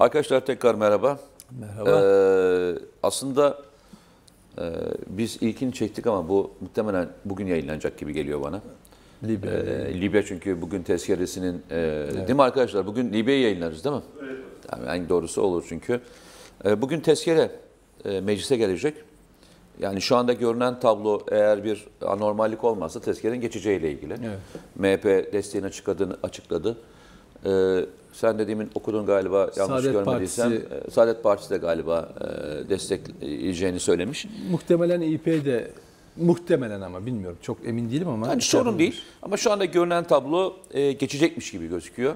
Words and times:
Arkadaşlar 0.00 0.46
tekrar 0.46 0.74
merhaba. 0.74 1.18
Merhaba. 1.60 1.90
Ee, 1.90 2.78
aslında 3.02 3.58
e, 4.58 4.62
biz 5.06 5.38
ilkini 5.40 5.72
çektik 5.72 6.06
ama 6.06 6.28
bu 6.28 6.50
muhtemelen 6.60 7.08
bugün 7.24 7.46
yayınlanacak 7.46 7.98
gibi 7.98 8.12
geliyor 8.12 8.42
bana. 8.42 8.60
Libya. 9.24 9.52
Ee, 9.52 10.00
Libya 10.00 10.24
çünkü 10.24 10.60
bugün 10.60 10.82
tezkeresinin, 10.82 11.62
e, 11.70 11.76
değil 12.26 12.36
mi 12.36 12.42
arkadaşlar? 12.42 12.86
Bugün 12.86 13.12
Libya'yı 13.12 13.42
yayınlarız 13.42 13.84
değil 13.84 13.96
mi? 13.96 14.02
Evet. 14.22 14.38
Yani 14.72 14.88
en 14.88 15.08
doğrusu 15.08 15.42
olur 15.42 15.64
çünkü. 15.68 16.00
E, 16.64 16.82
bugün 16.82 17.00
tezkere 17.00 17.50
e, 18.04 18.20
meclise 18.20 18.56
gelecek. 18.56 18.94
Yani 19.80 20.00
şu 20.00 20.16
anda 20.16 20.32
görünen 20.32 20.80
tablo 20.80 21.20
eğer 21.30 21.64
bir 21.64 21.86
anormallik 22.02 22.64
olmazsa 22.64 23.00
tezkerenin 23.00 23.40
geçeceğiyle 23.40 23.92
ilgili. 23.92 24.12
Evet. 24.12 24.38
MHP 24.76 25.32
desteğini 25.32 25.66
açıkladı. 25.66 26.18
açıkladı. 26.22 26.76
Ee, 27.46 27.84
sen 28.16 28.38
de 28.38 28.48
demin 28.48 28.70
okudun 28.74 29.06
galiba 29.06 29.38
yanlış 29.38 29.56
Saadet 29.82 29.92
görmediysem. 29.92 30.50
Partisi- 30.52 30.66
Ee, 30.86 30.90
Saadet 30.90 31.22
Partisi 31.22 31.50
de 31.50 31.56
galiba 31.56 32.08
e, 32.20 32.68
destekleyeceğini 32.68 33.80
söylemiş. 33.80 34.26
Muhtemelen 34.50 35.00
İP 35.00 35.26
de 35.26 35.70
muhtemelen 36.16 36.80
ama 36.80 37.06
bilmiyorum. 37.06 37.38
Çok 37.42 37.58
emin 37.66 37.90
değilim 37.90 38.08
ama. 38.08 38.26
Yani 38.28 38.42
sorun 38.42 38.78
değil 38.78 39.00
ama 39.22 39.36
şu 39.36 39.52
anda 39.52 39.64
görünen 39.64 40.04
tablo 40.04 40.56
e, 40.70 40.92
geçecekmiş 40.92 41.50
gibi 41.50 41.68
gözüküyor. 41.68 42.14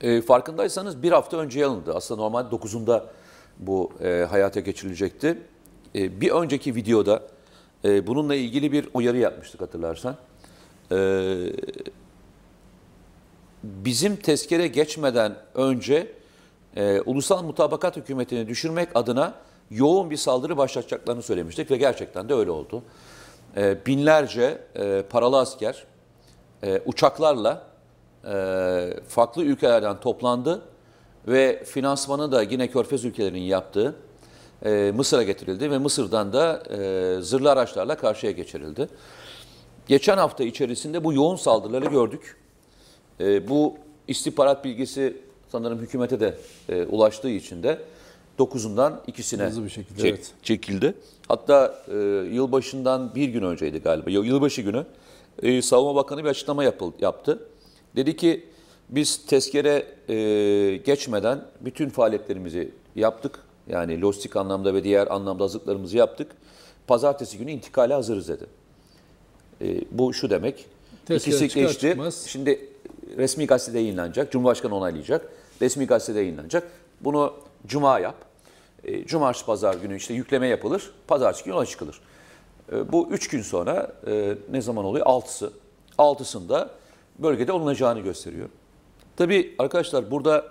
E, 0.00 0.20
farkındaysanız 0.22 1.02
bir 1.02 1.12
hafta 1.12 1.36
önce 1.36 1.66
alındı. 1.66 1.92
Aslında 1.94 2.22
normalde 2.22 2.54
9'unda 2.56 3.02
bu 3.58 3.90
e, 4.04 4.26
hayata 4.30 4.60
geçirilecekti. 4.60 5.38
E, 5.94 6.20
bir 6.20 6.30
önceki 6.30 6.74
videoda 6.74 7.22
e, 7.84 8.06
bununla 8.06 8.34
ilgili 8.34 8.72
bir 8.72 8.88
uyarı 8.94 9.18
yapmıştık 9.18 9.60
hatırlarsan. 9.60 10.16
E, 10.92 10.96
bizim 13.62 14.16
tezkere 14.16 14.66
geçmeden 14.66 15.36
önce 15.54 16.12
e, 16.76 17.00
ulusal 17.00 17.42
mutabakat 17.42 17.96
hükümetini 17.96 18.48
düşürmek 18.48 18.88
adına 18.94 19.34
yoğun 19.70 20.10
bir 20.10 20.16
saldırı 20.16 20.56
başlatacaklarını 20.56 21.22
söylemiştik 21.22 21.70
ve 21.70 21.76
gerçekten 21.76 22.28
de 22.28 22.34
öyle 22.34 22.50
oldu. 22.50 22.82
E, 23.56 23.86
binlerce 23.86 24.58
e, 24.74 25.02
paralı 25.10 25.38
asker 25.38 25.84
e, 26.62 26.82
uçaklarla 26.86 27.62
e, 28.24 29.00
farklı 29.08 29.44
ülkelerden 29.44 30.00
toplandı 30.00 30.62
ve 31.28 31.64
finansmanı 31.64 32.32
da 32.32 32.42
yine 32.42 32.70
Körfez 32.70 33.04
ülkelerinin 33.04 33.40
yaptığı 33.40 33.94
e, 34.64 34.92
Mısır'a 34.96 35.22
getirildi 35.22 35.70
ve 35.70 35.78
Mısır'dan 35.78 36.32
da 36.32 36.62
e, 36.70 37.20
zırhlı 37.22 37.50
araçlarla 37.50 37.96
karşıya 37.96 38.32
geçirildi. 38.32 38.88
Geçen 39.86 40.16
hafta 40.18 40.44
içerisinde 40.44 41.04
bu 41.04 41.12
yoğun 41.12 41.36
saldırıları 41.36 41.84
gördük. 41.84 42.36
E, 43.20 43.48
bu 43.48 43.74
istihbarat 44.08 44.64
bilgisi 44.64 45.16
sanırım 45.48 45.78
hükümete 45.78 46.20
de 46.20 46.34
e, 46.68 46.82
ulaştığı 46.86 47.28
için 47.30 47.62
de 47.62 47.78
9'undan 48.38 48.92
ikisine 49.06 49.42
Hızlı 49.42 49.64
bir 49.64 49.68
şekilde, 49.70 50.00
çek- 50.02 50.10
evet. 50.14 50.32
çekildi. 50.42 50.94
Hatta 51.28 51.74
e, 51.88 51.96
yılbaşından 52.32 53.14
bir 53.14 53.28
gün 53.28 53.42
önceydi 53.42 53.78
galiba, 53.78 54.10
yıl- 54.10 54.24
yılbaşı 54.24 54.62
günü 54.62 54.84
e, 55.42 55.62
Savunma 55.62 55.94
Bakanı 55.94 56.24
bir 56.24 56.28
açıklama 56.28 56.64
yapıl- 56.64 56.92
yaptı. 57.00 57.48
Dedi 57.96 58.16
ki 58.16 58.46
biz 58.88 59.26
tezkere 59.26 59.86
e, 60.08 60.76
geçmeden 60.76 61.40
bütün 61.60 61.88
faaliyetlerimizi 61.88 62.70
yaptık. 62.96 63.38
Yani 63.68 64.00
lojistik 64.02 64.36
anlamda 64.36 64.74
ve 64.74 64.84
diğer 64.84 65.06
anlamda 65.06 65.44
hazırlıklarımızı 65.44 65.96
yaptık. 65.96 66.32
Pazartesi 66.86 67.38
günü 67.38 67.50
intikale 67.50 67.94
hazırız 67.94 68.28
dedi. 68.28 68.44
E, 69.60 69.80
bu 69.90 70.14
şu 70.14 70.30
demek. 70.30 70.64
Tezkere 71.06 71.36
İkisi 71.36 71.60
geçti. 71.60 71.80
çıkmaz. 71.80 72.24
Şimdi 72.26 72.68
resmi 73.16 73.46
gazetede 73.46 73.78
yayınlanacak. 73.78 74.32
Cumhurbaşkanı 74.32 74.74
onaylayacak. 74.76 75.28
Resmi 75.62 75.86
gazetede 75.86 76.20
yayınlanacak. 76.20 76.70
Bunu 77.00 77.34
cuma 77.66 77.98
yap. 77.98 78.14
E, 78.84 79.06
Cumartesi 79.06 79.46
pazar 79.46 79.74
günü 79.74 79.96
işte 79.96 80.14
yükleme 80.14 80.46
yapılır. 80.46 80.90
Pazartesi 81.08 81.44
günü 81.44 81.54
yola 81.54 81.66
çıkılır. 81.66 82.00
E, 82.72 82.92
bu 82.92 83.08
üç 83.10 83.28
gün 83.28 83.42
sonra 83.42 83.92
e, 84.06 84.34
ne 84.50 84.60
zaman 84.60 84.84
oluyor? 84.84 85.06
Altısı. 85.06 85.52
Altısında 85.98 86.70
bölgede 87.18 87.52
olunacağını 87.52 88.00
gösteriyor. 88.00 88.48
Tabii 89.16 89.54
arkadaşlar 89.58 90.10
burada 90.10 90.44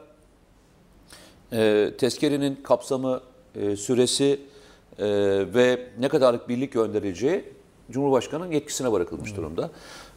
e, 1.53 1.91
tezkerenin 1.97 2.55
kapsamı, 2.55 3.21
e, 3.55 3.75
süresi 3.75 4.39
ve 5.53 5.87
ne 5.99 6.09
kadarlık 6.09 6.49
birlik 6.49 6.73
gönderileceği 6.73 7.43
Cumhurbaşkanı'nın 7.91 8.51
yetkisine 8.51 8.91
bırakılmış 8.91 9.35
durumda. 9.35 9.69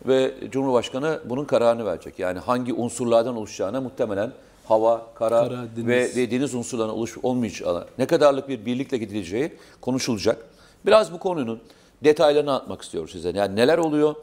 Ve 0.07 0.35
Cumhurbaşkanı 0.51 1.21
bunun 1.25 1.45
kararını 1.45 1.87
verecek. 1.87 2.19
Yani 2.19 2.39
hangi 2.39 2.75
unsurlardan 2.75 3.37
oluşacağına 3.37 3.81
muhtemelen 3.81 4.33
hava, 4.65 5.07
kara, 5.15 5.49
Kara, 5.49 5.65
deniz. 5.77 5.87
ve, 5.87 6.11
ve 6.17 6.31
deniz 6.31 6.55
unsurlarına 6.55 6.95
oluş, 6.95 7.19
olmayacağı, 7.23 7.87
ne 7.99 8.07
kadarlık 8.07 8.49
bir 8.49 8.67
birlikle 8.67 8.99
gidileceği 8.99 9.53
konuşulacak. 9.81 10.45
Biraz 10.87 11.13
bu 11.13 11.19
konunun 11.19 11.61
detaylarını 12.05 12.55
atmak 12.55 12.83
istiyoruz 12.83 13.13
size. 13.13 13.33
Yani 13.35 13.57
neler 13.57 13.79
oluyor, 13.79 14.15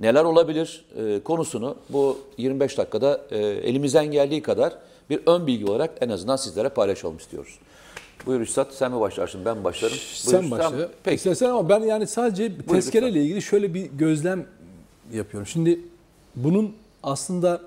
neler 0.00 0.24
olabilir 0.24 0.84
e, 0.96 1.22
konusunu 1.22 1.76
bu 1.88 2.18
25 2.38 2.78
dakikada 2.78 3.20
e, 3.30 3.38
elimizden 3.38 4.06
geldiği 4.06 4.42
kadar 4.42 4.72
bir 5.10 5.20
ön 5.26 5.46
bilgi 5.46 5.66
olarak 5.66 5.90
en 6.00 6.08
azından 6.08 6.36
sizlere 6.36 6.68
paylaşalım 6.68 7.16
istiyoruz. 7.16 7.58
Buyur 8.26 8.40
Üstad 8.40 8.70
sen 8.70 8.92
mi 8.92 9.00
başlarsın 9.00 9.40
ben 9.44 9.56
mi 9.58 9.64
başlarım? 9.64 9.96
Buyur, 9.96 10.40
Sen 10.40 10.50
başla. 10.50 10.88
Peki. 11.04 11.14
İstersen 11.14 11.50
ama 11.50 11.68
ben 11.68 11.80
yani 11.80 12.06
sadece 12.06 12.58
tezkereyle 12.58 13.22
ilgili 13.22 13.42
şöyle 13.42 13.74
bir 13.74 13.84
gözlem 13.84 14.46
yapıyorum. 15.12 15.46
Şimdi 15.46 15.80
bunun 16.36 16.74
aslında 17.02 17.60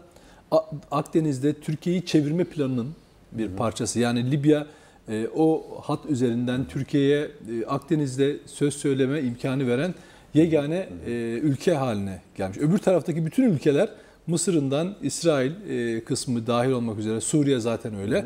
Akdeniz'de 0.91 1.53
Türkiye'yi 1.53 2.05
çevirme 2.05 2.43
planının 2.43 2.87
bir 3.31 3.49
parçası. 3.49 3.99
Yani 3.99 4.31
Libya 4.31 4.67
e, 5.09 5.27
o 5.35 5.63
hat 5.81 5.99
üzerinden 6.09 6.65
Türkiye'ye 6.65 7.19
e, 7.21 7.65
Akdeniz'de 7.67 8.37
söz 8.45 8.73
söyleme 8.73 9.21
imkanı 9.21 9.67
veren 9.67 9.95
yegane 10.33 10.89
e, 11.05 11.11
ülke 11.43 11.73
haline 11.73 12.21
gelmiş. 12.37 12.57
Öbür 12.57 12.77
taraftaki 12.77 13.25
bütün 13.25 13.43
ülkeler 13.43 13.89
Mısır'ından 14.27 14.95
İsrail 15.01 15.51
kısmı 16.01 16.47
dahil 16.47 16.71
olmak 16.71 16.99
üzere 16.99 17.21
Suriye 17.21 17.59
zaten 17.59 17.95
öyle. 17.95 18.25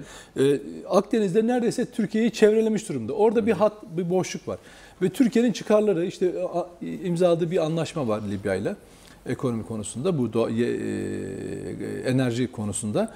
Akdeniz'de 0.89 1.47
neredeyse 1.47 1.85
Türkiye'yi 1.85 2.31
çevrelemiş 2.31 2.89
durumda. 2.89 3.13
Orada 3.13 3.45
bir 3.45 3.51
hat, 3.51 3.73
bir 3.97 4.09
boşluk 4.09 4.47
var. 4.47 4.57
Ve 5.01 5.09
Türkiye'nin 5.09 5.51
çıkarları 5.51 6.05
işte 6.05 6.33
imzaladığı 6.81 7.51
bir 7.51 7.65
anlaşma 7.65 8.07
var 8.07 8.21
Libya 8.31 8.55
ile 8.55 8.75
ekonomi 9.25 9.65
konusunda, 9.65 10.17
bu 10.17 10.33
doğa- 10.33 10.49
ye- 10.49 10.77
e, 10.77 12.09
enerji 12.09 12.51
konusunda. 12.51 13.13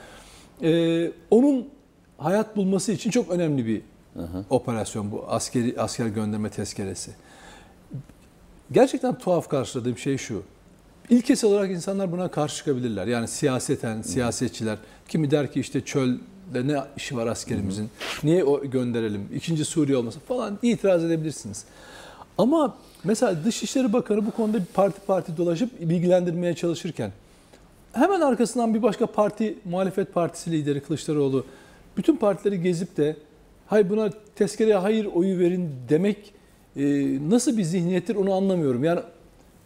E, 0.64 1.12
onun 1.32 1.68
hayat 2.18 2.56
bulması 2.58 2.92
için 2.92 3.10
çok 3.12 3.30
önemli 3.32 3.66
bir 3.66 3.82
operasyon 4.50 5.12
bu 5.12 5.26
askeri 5.28 5.76
asker 5.78 6.08
gönderme 6.08 6.50
tezkeresi. 6.50 7.12
Gerçekten 8.72 9.18
tuhaf 9.18 9.50
karşıladığım 9.50 9.98
şey 9.98 10.18
şu. 10.18 10.44
İlkesel 11.10 11.50
olarak 11.50 11.72
insanlar 11.72 12.12
buna 12.12 12.32
karşı 12.32 12.56
çıkabilirler. 12.58 13.08
Yani 13.08 13.28
siyaseten, 13.28 14.02
siyasetçiler. 14.02 14.78
Kimi 15.08 15.32
der 15.32 15.52
ki 15.54 15.60
işte 15.60 15.82
çölde 15.82 16.68
ne 16.68 16.80
işi 16.98 17.18
var 17.18 17.28
askerimizin, 17.28 17.90
niye 18.24 18.44
o 18.44 18.62
gönderelim, 18.70 19.22
ikinci 19.36 19.66
Suriye 19.66 19.98
olmasın 19.98 20.22
falan 20.28 20.60
itiraz 20.62 21.04
edebilirsiniz. 21.04 21.66
Ama 22.40 22.76
mesela 23.04 23.44
Dışişleri 23.46 23.94
Bakanı 23.94 24.26
bu 24.26 24.32
konuda 24.32 24.58
parti 24.74 25.00
parti 25.08 25.38
dolaşıp 25.38 25.82
bilgilendirmeye 25.82 26.54
çalışırken 26.56 27.12
hemen 27.94 28.22
arkasından 28.22 28.74
bir 28.74 28.82
başka 28.82 29.06
parti, 29.06 29.56
muhalefet 29.66 30.14
partisi 30.14 30.52
lideri 30.52 30.82
Kılıçdaroğlu 30.82 31.46
bütün 31.98 32.16
partileri 32.16 32.62
gezip 32.62 32.98
de 32.98 33.16
hay 33.68 33.90
buna 33.90 34.10
tezkereye 34.36 34.76
hayır 34.76 35.06
oyu 35.06 35.40
verin 35.40 35.70
demek 35.90 36.34
e, 36.76 36.84
nasıl 37.30 37.58
bir 37.58 37.64
zihniyettir 37.64 38.16
onu 38.16 38.34
anlamıyorum. 38.34 38.84
Yani 38.84 39.00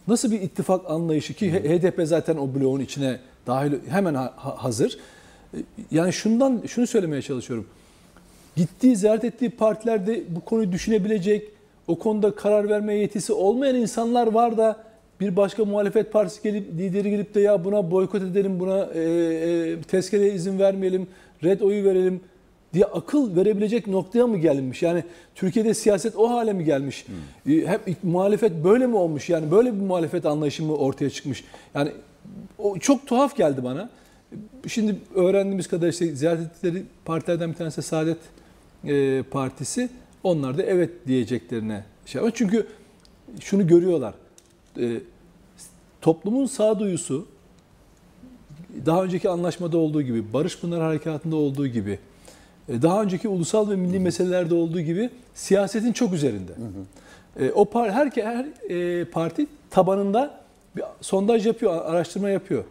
nasıl 0.08 0.30
bir 0.30 0.40
ittifak 0.40 0.90
anlayışı 0.90 1.34
ki 1.34 1.52
HDP 1.52 2.00
zaten 2.08 2.36
o 2.36 2.54
bloğun 2.54 2.80
içine 2.80 3.18
dahil 3.46 3.72
hemen 3.88 4.14
ha- 4.14 4.34
hazır. 4.36 4.98
E, 5.54 5.58
Yani 5.90 6.12
şundan 6.12 6.62
şunu 6.66 6.86
söylemeye 6.86 7.22
çalışıyorum. 7.22 7.66
Gittiği, 8.56 8.96
ziyaret 8.96 9.24
ettiği 9.24 9.50
partilerde 9.50 10.22
bu 10.28 10.40
konuyu 10.40 10.72
düşünebilecek, 10.72 11.50
o 11.88 11.98
konuda 11.98 12.34
karar 12.34 12.68
verme 12.68 12.94
yetisi 12.94 13.32
olmayan 13.32 13.74
insanlar 13.74 14.26
var 14.26 14.56
da 14.56 14.76
bir 15.20 15.36
başka 15.36 15.64
muhalefet 15.64 16.12
partisi 16.12 16.42
gelip 16.42 16.72
lideri 16.72 17.10
gelip 17.10 17.34
de 17.34 17.40
ya 17.40 17.64
buna 17.64 17.90
boykot 17.90 18.22
edelim, 18.22 18.60
buna 18.60 18.84
e, 18.94 19.00
e, 19.00 19.80
tezkereye 19.80 20.34
izin 20.34 20.58
vermeyelim, 20.58 21.06
red 21.44 21.60
oyu 21.60 21.84
verelim 21.84 22.20
diye 22.74 22.84
akıl 22.84 23.36
verebilecek 23.36 23.86
noktaya 23.86 24.26
mı 24.26 24.38
gelinmiş? 24.38 24.82
Yani 24.82 25.04
Türkiye'de 25.34 25.74
siyaset 25.74 26.16
o 26.16 26.30
hale 26.30 26.52
mi 26.52 26.64
gelmiş? 26.64 27.06
E, 27.48 27.52
Hep 27.52 27.80
muhalefet 28.02 28.64
böyle 28.64 28.86
mi 28.86 28.96
olmuş? 28.96 29.30
Yani 29.30 29.50
böyle 29.50 29.74
bir 29.74 29.80
muhalefet 29.80 30.26
anlayışı 30.26 30.64
mı 30.64 30.76
ortaya 30.76 31.10
çıkmış? 31.10 31.44
Yani 31.74 31.90
o 32.58 32.78
çok 32.78 33.06
tuhaf 33.06 33.36
geldi 33.36 33.64
bana. 33.64 33.90
Şimdi 34.66 34.96
öğrendiğimiz 35.14 35.68
kadar 35.68 35.88
işte 35.88 36.06
ziyaret 36.06 36.40
ettikleri 36.40 36.82
partilerden 37.04 37.50
bir 37.50 37.56
tanesi 37.56 37.82
Saadet 37.82 38.18
e, 38.84 39.22
Partisi. 39.22 39.88
Onlar 40.24 40.58
da 40.58 40.62
evet 40.62 40.90
diyeceklerine 41.06 41.84
şey 42.06 42.22
var. 42.22 42.30
Çünkü 42.34 42.66
şunu 43.40 43.66
görüyorlar. 43.66 44.14
E, 44.80 45.00
toplumun 46.00 46.46
sağduyusu 46.46 47.26
daha 48.86 49.04
önceki 49.04 49.28
anlaşmada 49.28 49.78
olduğu 49.78 50.02
gibi, 50.02 50.32
Barış 50.32 50.60
Pınar 50.60 50.80
Harekatı'nda 50.82 51.36
olduğu 51.36 51.66
gibi, 51.66 51.98
e, 52.68 52.82
daha 52.82 53.02
önceki 53.02 53.28
ulusal 53.28 53.70
ve 53.70 53.76
milli 53.76 53.98
meselelerde 54.00 54.54
olduğu 54.54 54.80
gibi 54.80 55.10
siyasetin 55.34 55.92
çok 55.92 56.12
üzerinde. 56.12 56.52
E, 57.40 57.50
O 57.50 57.64
par 57.64 57.92
her 57.92 58.06
her 58.06 58.70
e, 58.70 59.04
parti 59.04 59.46
tabanında 59.70 60.40
bir 60.76 60.84
sondaj 61.00 61.46
yapıyor, 61.46 61.84
araştırma 61.84 62.28
yapıyor. 62.28 62.64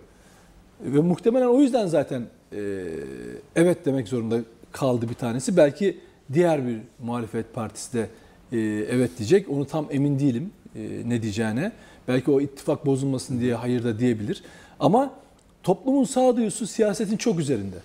Ve 0.82 1.00
muhtemelen 1.00 1.48
o 1.48 1.62
yüzden 1.62 1.88
zaten 1.88 2.24
e, 2.56 2.86
evet 3.56 3.86
demek 3.86 4.08
zorunda 4.08 4.40
kaldı 4.72 5.10
bir 5.10 5.14
tanesi. 5.14 5.58
Belki 5.58 5.98
diğer 6.34 6.68
bir 6.68 6.78
muhalefet 7.00 7.54
partisi 7.54 7.94
de 7.94 8.08
e, 8.52 8.58
evet 8.90 9.12
diyecek. 9.18 9.50
Onu 9.50 9.66
tam 9.66 9.88
emin 9.92 10.20
değilim 10.20 10.52
e, 10.76 11.10
ne 11.10 11.22
diyeceğine. 11.22 11.72
Belki 12.08 12.32
o 12.32 12.42
ittifak 12.42 12.86
bozulmasın 12.86 13.40
diye 13.40 13.56
hayır 13.56 13.84
da 13.84 14.00
diyebilir. 14.00 14.44
Ama 14.80 15.14
toplumun 15.64 16.04
sağduyusu 16.04 16.68
siyasetin 16.68 17.18
çok 17.18 17.40
üzerinde. 17.40 17.78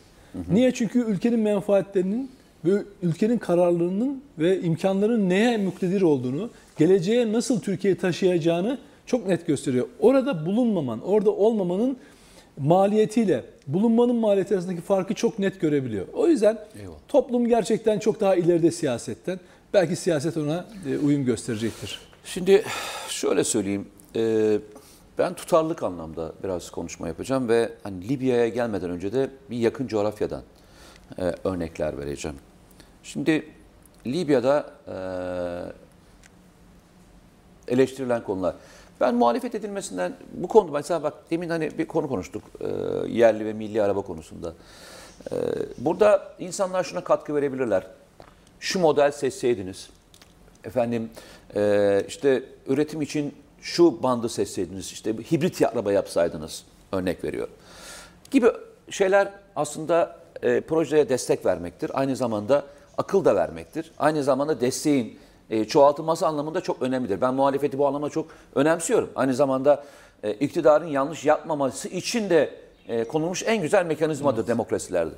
Niye? 0.51 0.75
Çünkü 0.75 0.99
ülkenin 0.99 1.41
menfaatlerinin 1.41 2.31
ve 2.65 2.83
ülkenin 3.03 3.39
kararlılığının 3.39 4.23
ve 4.39 4.61
imkanlarının 4.61 5.29
neye 5.29 5.57
muktedir 5.57 6.03
olduğunu, 6.03 6.51
geleceğe 6.79 7.33
nasıl 7.33 7.61
Türkiye'yi 7.61 7.99
taşıyacağını 7.99 8.79
çok 9.07 9.27
net 9.27 9.47
gösteriyor. 9.47 9.87
Orada 10.01 10.47
bulunmaman, 10.47 11.01
orada 11.01 11.31
olmamanın 11.31 11.97
maliyetiyle 12.59 13.45
bulunmanın 13.69 14.17
maliyeti 14.17 14.55
arasındaki 14.55 14.81
farkı 14.81 15.15
çok 15.15 15.39
net 15.39 15.61
görebiliyor. 15.61 16.07
O 16.13 16.29
yüzden 16.29 16.59
Eyvallah. 16.81 16.97
toplum 17.09 17.49
gerçekten 17.49 17.99
çok 17.99 18.21
daha 18.21 18.35
ileride 18.37 18.71
siyasetten. 18.71 19.41
Belki 19.75 19.97
siyaset 19.97 20.37
ona 20.37 20.67
e, 20.87 20.99
uyum 20.99 21.25
gösterecektir. 21.25 22.01
Şimdi 22.25 22.65
şöyle 23.09 23.45
söyleyeyim. 23.45 23.89
e, 24.17 24.59
ben 25.19 25.35
tutarlılık 25.35 25.83
anlamda 25.83 26.33
biraz 26.45 26.71
konuşma 26.71 27.09
yapacağım 27.09 27.49
ve 27.49 27.73
hani 27.83 28.09
Libya'ya 28.09 28.49
gelmeden 28.49 28.91
önce 28.91 29.13
de 29.13 29.31
bir 29.51 29.57
yakın 29.57 29.87
coğrafyadan 29.87 30.43
e, 31.19 31.35
örnekler 31.45 31.99
vereceğim. 31.99 32.37
Şimdi 33.03 33.47
Libya'da 34.07 34.71
e, 37.69 37.73
eleştirilen 37.73 38.25
konular. 38.25 38.55
Ben 39.01 39.15
muhalefet 39.15 39.55
edilmesinden 39.55 40.17
bu 40.33 40.49
konuda 40.49 40.73
mesela 40.73 41.03
bak 41.03 41.15
demin 41.31 41.49
hani 41.49 41.79
bir 41.79 41.87
konu 41.87 42.09
konuştuk 42.09 42.43
e, 42.61 42.67
yerli 43.09 43.45
ve 43.47 43.53
milli 43.53 43.83
araba 43.83 44.03
konusunda. 44.03 44.55
E, 45.33 45.35
burada 45.79 46.33
insanlar 46.39 46.85
şuna 46.85 47.05
katkı 47.05 47.35
verebilirler. 47.35 47.87
Şu 48.61 48.81
model 48.81 49.11
seçseydiniz, 49.11 49.91
efendim 50.65 51.11
e, 51.55 52.05
işte 52.09 52.45
üretim 52.67 53.03
için 53.03 53.35
şu 53.61 54.03
bandı 54.03 54.29
seçseydiniz, 54.29 54.93
işte 54.93 55.13
hibrit 55.13 55.63
araba 55.63 55.93
yapsaydınız 55.93 56.65
örnek 56.93 57.25
veriyorum. 57.25 57.55
Gibi 58.31 58.47
şeyler 58.91 59.33
aslında 59.57 60.19
e, 60.43 60.61
projeye 60.61 61.09
destek 61.09 61.47
vermektir. 61.47 61.91
Aynı 61.95 62.17
zamanda 62.17 62.65
akıl 62.99 63.25
da 63.25 63.35
vermektir. 63.35 63.93
Aynı 63.99 64.23
zamanda 64.23 64.61
desteğin 64.61 65.19
e, 65.51 65.65
çoğaltılması 65.65 66.27
anlamında 66.27 66.61
çok 66.61 66.83
önemlidir. 66.83 67.21
Ben 67.21 67.35
muhalefeti 67.35 67.79
bu 67.79 67.87
anlamda 67.87 68.11
çok 68.11 68.27
önemsiyorum. 68.55 69.11
Aynı 69.15 69.35
zamanda 69.35 69.85
e, 70.23 70.33
iktidarın 70.33 70.87
yanlış 70.87 71.25
yapmaması 71.25 71.89
için 71.89 72.31
de 72.31 72.55
e, 72.89 73.05
konulmuş 73.05 73.43
en 73.47 73.63
güzel 73.63 73.87
mekanizmadır 73.87 74.47
demokrasilerde. 74.47 75.15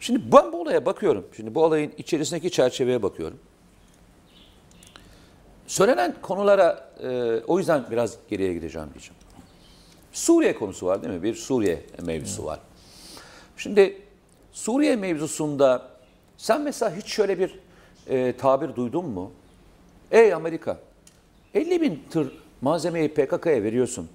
Şimdi 0.00 0.32
ben 0.32 0.52
bu 0.52 0.60
olaya 0.60 0.86
bakıyorum. 0.86 1.26
Şimdi 1.36 1.54
bu 1.54 1.64
olayın 1.64 1.92
içerisindeki 1.98 2.50
çerçeveye 2.50 3.02
bakıyorum. 3.02 3.38
Söylenen 5.66 6.14
konulara 6.22 6.90
e, 7.02 7.40
o 7.46 7.58
yüzden 7.58 7.84
biraz 7.90 8.16
geriye 8.30 8.52
gideceğim 8.52 8.88
diyeceğim. 8.94 9.22
Suriye 10.12 10.54
konusu 10.54 10.86
var 10.86 11.02
değil 11.02 11.14
mi? 11.14 11.22
Bir 11.22 11.34
Suriye 11.34 11.82
mevzusu 12.02 12.44
var. 12.44 12.60
Şimdi 13.56 14.02
Suriye 14.52 14.96
mevzusunda 14.96 15.88
sen 16.36 16.60
mesela 16.60 16.96
hiç 16.96 17.06
şöyle 17.06 17.38
bir 17.38 17.58
e, 18.08 18.34
tabir 18.38 18.76
duydun 18.76 19.04
mu? 19.04 19.30
Ey 20.10 20.34
Amerika 20.34 20.78
50 21.54 21.80
bin 21.80 22.02
tır 22.10 22.32
malzemeyi 22.60 23.08
PKK'ya 23.08 23.62
veriyorsun. 23.62 24.08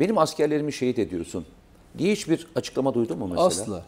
Benim 0.00 0.18
askerlerimi 0.18 0.72
şehit 0.72 0.98
ediyorsun 0.98 1.44
diye 1.98 2.12
hiçbir 2.12 2.46
açıklama 2.54 2.94
duydun 2.94 3.18
mu 3.18 3.26
mesela? 3.28 3.46
Asla. 3.46 3.82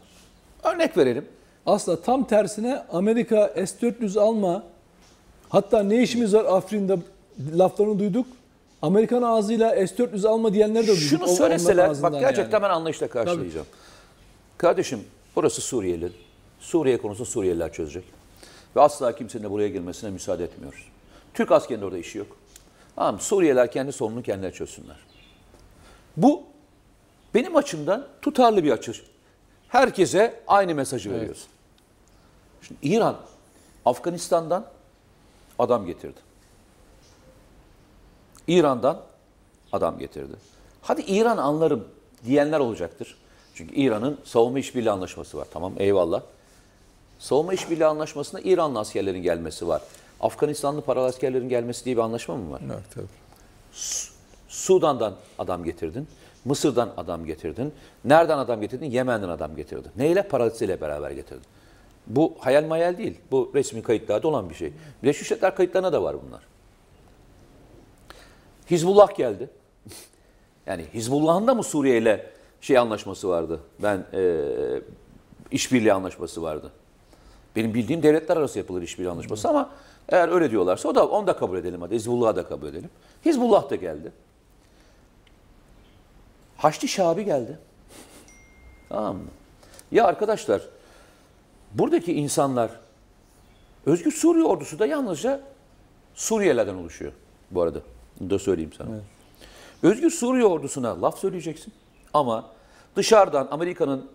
Örnek 0.62 0.96
verelim. 0.96 1.24
Asla 1.66 2.00
tam 2.00 2.24
tersine 2.24 2.82
Amerika 2.92 3.52
S-400 3.56 4.20
alma. 4.20 4.62
Hatta 5.48 5.82
ne 5.82 6.02
işimiz 6.02 6.34
var 6.34 6.44
Afrin'de 6.44 6.98
laflarını 7.52 7.98
duyduk. 7.98 8.26
Amerikan 8.82 9.22
ağzıyla 9.22 9.70
S-400 9.86 10.28
alma 10.28 10.54
diyenler 10.54 10.82
de 10.82 10.86
duyduk. 10.86 11.02
Şunu 11.02 11.28
söyleseler, 11.28 12.02
bak 12.02 12.20
gerçekten 12.20 12.52
yani. 12.52 12.62
ben 12.62 12.70
anlayışla 12.70 13.08
karşılayacağım. 13.08 13.66
Kardeşim, 14.58 15.00
burası 15.36 15.60
Suriyeli. 15.60 16.12
Suriye 16.60 16.96
konusu 16.96 17.24
Suriyeliler 17.24 17.72
çözecek. 17.72 18.04
Ve 18.76 18.80
asla 18.80 19.16
kimsenin 19.16 19.44
de 19.44 19.50
buraya 19.50 19.68
girmesine 19.68 20.10
müsaade 20.10 20.44
etmiyoruz. 20.44 20.88
Türk 21.34 21.52
askerinin 21.52 21.84
orada 21.84 21.98
işi 21.98 22.18
yok. 22.18 22.36
Tamam, 22.96 23.20
Suriyeliler 23.20 23.70
kendi 23.70 23.92
sorununu 23.92 24.22
kendileri 24.22 24.52
çözsünler. 24.52 24.96
Bu 26.16 26.42
benim 27.34 27.56
açımdan 27.56 28.06
tutarlı 28.22 28.64
bir 28.64 28.70
açı. 28.70 28.94
Herkese 29.68 30.40
aynı 30.46 30.74
mesajı 30.74 31.12
veriyorsun. 31.12 31.48
Şimdi 32.62 32.86
İran, 32.86 33.16
Afganistan'dan 33.84 34.66
adam 35.58 35.86
getirdi. 35.86 36.20
İran'dan 38.48 39.00
adam 39.72 39.98
getirdi. 39.98 40.32
Hadi 40.82 41.02
İran 41.02 41.36
anlarım 41.36 41.88
diyenler 42.24 42.60
olacaktır. 42.60 43.16
Çünkü 43.54 43.74
İran'ın 43.74 44.20
savunma 44.24 44.58
işbirliği 44.58 44.90
anlaşması 44.90 45.38
var. 45.38 45.46
Tamam 45.52 45.72
eyvallah. 45.78 46.22
Savunma 47.24 47.54
işbirliği 47.54 47.86
anlaşmasında 47.86 48.40
İranlı 48.44 48.78
askerlerin 48.78 49.22
gelmesi 49.22 49.68
var. 49.68 49.82
Afganistanlı 50.20 50.80
paralı 50.80 51.06
askerlerin 51.06 51.48
gelmesi 51.48 51.84
diye 51.84 51.96
bir 51.96 52.00
anlaşma 52.00 52.36
mı 52.36 52.50
var? 52.50 52.60
Evet, 52.66 52.84
tabii. 52.94 53.06
Sudan'dan 54.48 55.14
adam 55.38 55.64
getirdin. 55.64 56.08
Mısır'dan 56.44 56.92
adam 56.96 57.24
getirdin. 57.24 57.72
Nereden 58.04 58.38
adam 58.38 58.60
getirdin? 58.60 58.90
Yemen'den 58.90 59.28
adam 59.28 59.56
getirdin. 59.56 59.90
Neyle? 59.96 60.28
Parasıyla 60.28 60.80
beraber 60.80 61.10
getirdin. 61.10 61.44
Bu 62.06 62.34
hayal 62.38 62.64
mayal 62.66 62.98
değil. 62.98 63.20
Bu 63.30 63.50
resmi 63.54 63.82
kayıtlarda 63.82 64.28
olan 64.28 64.50
bir 64.50 64.54
şey. 64.54 64.72
Birleşmiş 65.02 65.30
Milletler 65.30 65.56
kayıtlarına 65.56 65.92
da 65.92 66.02
var 66.02 66.16
bunlar. 66.26 66.42
Hizbullah 68.70 69.16
geldi. 69.16 69.50
Yani 70.66 70.84
Hizbullah'ın 70.94 71.46
da 71.46 71.54
mı 71.54 71.62
Suriye 71.62 71.98
ile 71.98 72.30
şey 72.60 72.78
anlaşması 72.78 73.28
vardı? 73.28 73.60
Ben 73.82 74.06
e, 74.14 74.40
işbirliği 75.50 75.92
anlaşması 75.92 76.42
vardı. 76.42 76.72
Benim 77.56 77.74
bildiğim 77.74 78.02
devletler 78.02 78.36
arası 78.36 78.58
yapılır 78.58 78.82
işbirliği 78.82 79.10
anlaşması 79.10 79.48
ama 79.48 79.70
eğer 80.08 80.28
öyle 80.28 80.50
diyorlarsa 80.50 80.88
o 80.88 80.94
da 80.94 81.08
onu 81.08 81.26
da 81.26 81.36
kabul 81.36 81.58
edelim 81.58 81.80
hadi. 81.80 81.94
Hizbullah'ı 81.94 82.36
da 82.36 82.48
kabul 82.48 82.66
edelim. 82.66 82.90
Hizbullah 83.24 83.70
da 83.70 83.76
geldi. 83.76 84.12
Haçlı 86.56 86.88
Şabi 86.88 87.24
geldi. 87.24 87.58
Tamam 88.88 89.16
mı? 89.16 89.22
Ya 89.92 90.04
arkadaşlar 90.04 90.62
buradaki 91.72 92.12
insanlar 92.12 92.70
Özgür 93.86 94.12
Suriye 94.12 94.44
ordusu 94.44 94.78
da 94.78 94.86
yalnızca 94.86 95.40
Suriyelilerden 96.14 96.74
oluşuyor 96.74 97.12
bu 97.50 97.62
arada. 97.62 97.78
Bunu 98.20 98.30
da 98.30 98.38
söyleyeyim 98.38 98.72
sana. 98.78 98.88
Özgür 99.82 100.10
Suriye 100.10 100.44
ordusuna 100.44 101.02
laf 101.02 101.18
söyleyeceksin 101.18 101.72
ama 102.14 102.50
dışarıdan 102.96 103.48
Amerika'nın 103.50 104.10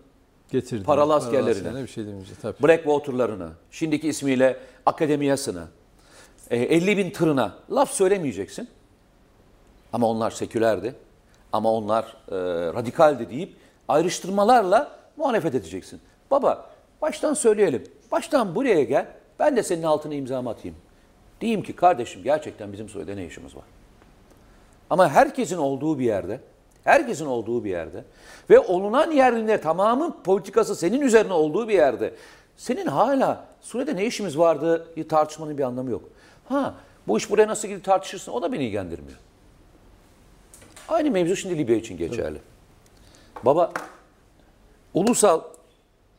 Getirdi. 0.50 0.84
Paralı 0.84 1.14
askerlerine. 1.14 1.50
askerlerine 1.50 1.82
bir 1.82 1.88
şey 1.88 2.06
demeyeceğiz 2.06 2.38
tabii. 2.42 2.62
Blackwater'larına, 2.62 3.50
şimdiki 3.70 4.08
ismiyle 4.08 4.56
akademiyasına, 4.86 5.68
e, 6.50 6.56
50 6.56 6.96
bin 6.96 7.10
tırına 7.10 7.54
laf 7.70 7.90
söylemeyeceksin. 7.90 8.68
Ama 9.92 10.06
onlar 10.08 10.30
sekülerdi. 10.30 10.94
Ama 11.52 11.72
onlar 11.72 12.04
e, 12.04 12.36
radikaldi 12.74 13.30
deyip 13.30 13.56
ayrıştırmalarla 13.88 14.98
muhalefet 15.16 15.54
edeceksin. 15.54 16.00
Baba 16.30 16.70
baştan 17.02 17.34
söyleyelim. 17.34 17.84
Baştan 18.12 18.54
buraya 18.54 18.82
gel. 18.82 19.06
Ben 19.38 19.56
de 19.56 19.62
senin 19.62 19.82
altına 19.82 20.14
imzamı 20.14 20.50
atayım. 20.50 20.76
Diyeyim 21.40 21.62
ki 21.62 21.76
kardeşim 21.76 22.22
gerçekten 22.22 22.72
bizim 22.72 22.88
Suriye'de 22.88 23.16
ne 23.16 23.26
işimiz 23.26 23.56
var? 23.56 23.64
Ama 24.90 25.08
herkesin 25.08 25.56
olduğu 25.56 25.98
bir 25.98 26.04
yerde, 26.04 26.40
herkesin 26.84 27.26
olduğu 27.26 27.64
bir 27.64 27.70
yerde 27.70 28.04
ve 28.50 28.58
olunan 28.58 29.10
yerinde 29.10 29.60
tamamı 29.60 30.22
politikası 30.22 30.76
senin 30.76 31.00
üzerine 31.00 31.32
olduğu 31.32 31.68
bir 31.68 31.74
yerde 31.74 32.14
senin 32.56 32.86
hala 32.86 33.46
Suriye'de 33.60 33.96
ne 33.96 34.06
işimiz 34.06 34.38
vardı 34.38 34.94
tartışmanın 35.08 35.58
bir 35.58 35.62
anlamı 35.62 35.90
yok. 35.90 36.02
Ha 36.48 36.74
bu 37.08 37.18
iş 37.18 37.30
buraya 37.30 37.48
nasıl 37.48 37.68
gidip 37.68 37.84
tartışırsın 37.84 38.32
o 38.32 38.42
da 38.42 38.52
beni 38.52 38.64
ilgilendirmiyor. 38.64 39.18
Aynı 40.88 41.10
mevzu 41.10 41.36
şimdi 41.36 41.58
Libya 41.58 41.76
için 41.76 41.96
geçerli. 41.96 42.38
Baba 43.42 43.72
ulusal 44.94 45.40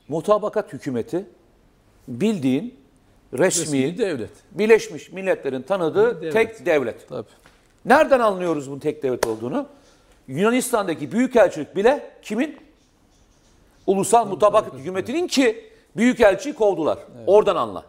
mutabakat 0.07 0.73
hükümeti 0.73 1.25
bildiğin 2.07 2.75
resmi, 3.33 3.83
Resmi 3.83 3.97
devlet. 3.97 4.29
Birleşmiş 4.51 5.11
Milletler'in 5.11 5.61
tanıdığı 5.61 6.21
Devlet. 6.21 6.33
tek 6.33 6.65
devlet. 6.65 7.09
Tabii. 7.09 7.27
Nereden 7.85 8.19
anlıyoruz 8.19 8.69
bunun 8.69 8.79
tek 8.79 9.03
devlet 9.03 9.27
olduğunu? 9.27 9.67
Yunanistan'daki 10.39 11.11
büyükelçilik 11.11 11.75
bile 11.75 12.11
kimin? 12.21 12.57
Ulusal 13.87 14.27
Mutabakat 14.27 14.73
Hükümeti'nin 14.73 15.27
ki 15.27 15.71
Büyükelçiyi 15.95 16.55
kovdular. 16.55 16.99
Oradan 17.27 17.55
anla. 17.55 17.85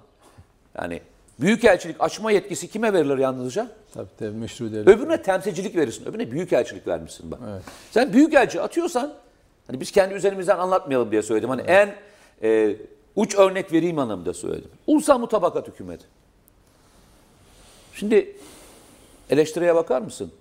Yani 0.79 1.01
Büyükelçilik 1.41 1.97
açma 1.99 2.33
yetkisi 2.33 2.69
kime 2.69 2.93
verilir 2.93 3.19
yalnızca? 3.19 3.69
Tabii 3.95 4.09
tabii 4.19 4.37
meşru 4.37 4.73
devlet. 4.73 4.89
Öbürüne 4.89 5.23
temsilcilik 5.23 5.77
verirsin. 5.77 6.05
Öbürüne 6.05 6.31
büyükelçilik 6.31 6.87
vermişsin 6.87 7.31
bak. 7.31 7.39
Sen 7.91 8.13
büyükelçi 8.13 8.61
atıyorsan 8.61 9.15
hani 9.67 9.81
biz 9.81 9.91
kendi 9.93 10.15
üzerimizden 10.15 10.59
anlatmayalım 10.59 11.11
diye 11.11 11.23
söyledim. 11.23 11.49
Hani 11.49 11.63
en 11.63 11.95
e, 12.43 12.77
uç 13.17 13.35
örnek 13.35 13.73
vereyim 13.73 13.99
anlamında 13.99 14.35
söyledim. 14.35 14.71
Ulusal 14.87 15.19
mutabakat 15.19 15.69
hükümeti. 15.69 16.05
Şimdi 17.95 18.37
eleştiriye 19.31 19.75
bakar 19.75 20.03
mısın? 20.03 20.33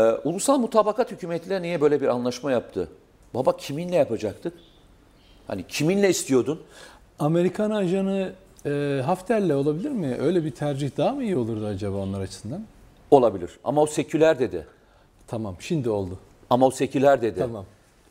Ee, 0.00 0.02
ulusal 0.24 0.58
mutabakat 0.58 1.10
hükümetiyle 1.10 1.62
niye 1.62 1.80
böyle 1.80 2.00
bir 2.00 2.06
anlaşma 2.06 2.52
yaptı? 2.52 2.88
Baba 3.34 3.56
kiminle 3.56 3.96
yapacaktık? 3.96 4.54
Hani 5.46 5.66
kiminle 5.66 6.08
istiyordun? 6.10 6.60
Amerikan 7.18 7.70
ajanı 7.70 8.32
e, 8.66 9.02
Hafter'le 9.04 9.50
olabilir 9.54 9.90
mi? 9.90 10.16
Öyle 10.20 10.44
bir 10.44 10.50
tercih 10.50 10.96
daha 10.96 11.12
mı 11.12 11.24
iyi 11.24 11.36
olurdu 11.36 11.66
acaba 11.66 11.96
onlar 11.96 12.20
açısından? 12.20 12.62
Olabilir. 13.10 13.50
Ama 13.64 13.82
o 13.82 13.86
seküler 13.86 14.38
dedi. 14.38 14.66
Tamam 15.26 15.56
şimdi 15.60 15.90
oldu. 15.90 16.18
Ama 16.50 16.66
o 16.66 16.70
seküler 16.70 17.22
dedi. 17.22 17.38
Tamam. 17.38 17.64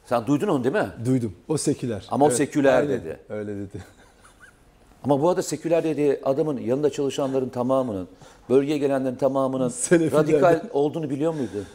Sen 0.05 0.27
duydun 0.27 0.47
onu 0.47 0.63
değil 0.63 0.75
mi? 0.75 0.89
Duydum. 1.05 1.33
O 1.47 1.57
seküler. 1.57 2.05
Ama 2.11 2.25
o 2.25 2.29
seküler 2.29 2.73
aynen, 2.73 2.89
dedi. 2.89 3.19
Öyle 3.29 3.55
dedi. 3.55 3.83
Ama 5.03 5.21
bu 5.21 5.29
arada 5.29 5.41
seküler 5.41 5.83
dediği 5.83 6.19
adamın 6.23 6.57
yanında 6.57 6.89
çalışanların 6.89 7.49
tamamının, 7.49 8.07
bölgeye 8.49 8.77
gelenlerin 8.77 9.15
tamamının 9.15 9.69
Selefiler. 9.69 10.21
radikal 10.23 10.61
olduğunu 10.73 11.09
biliyor 11.09 11.33
muydu? 11.33 11.65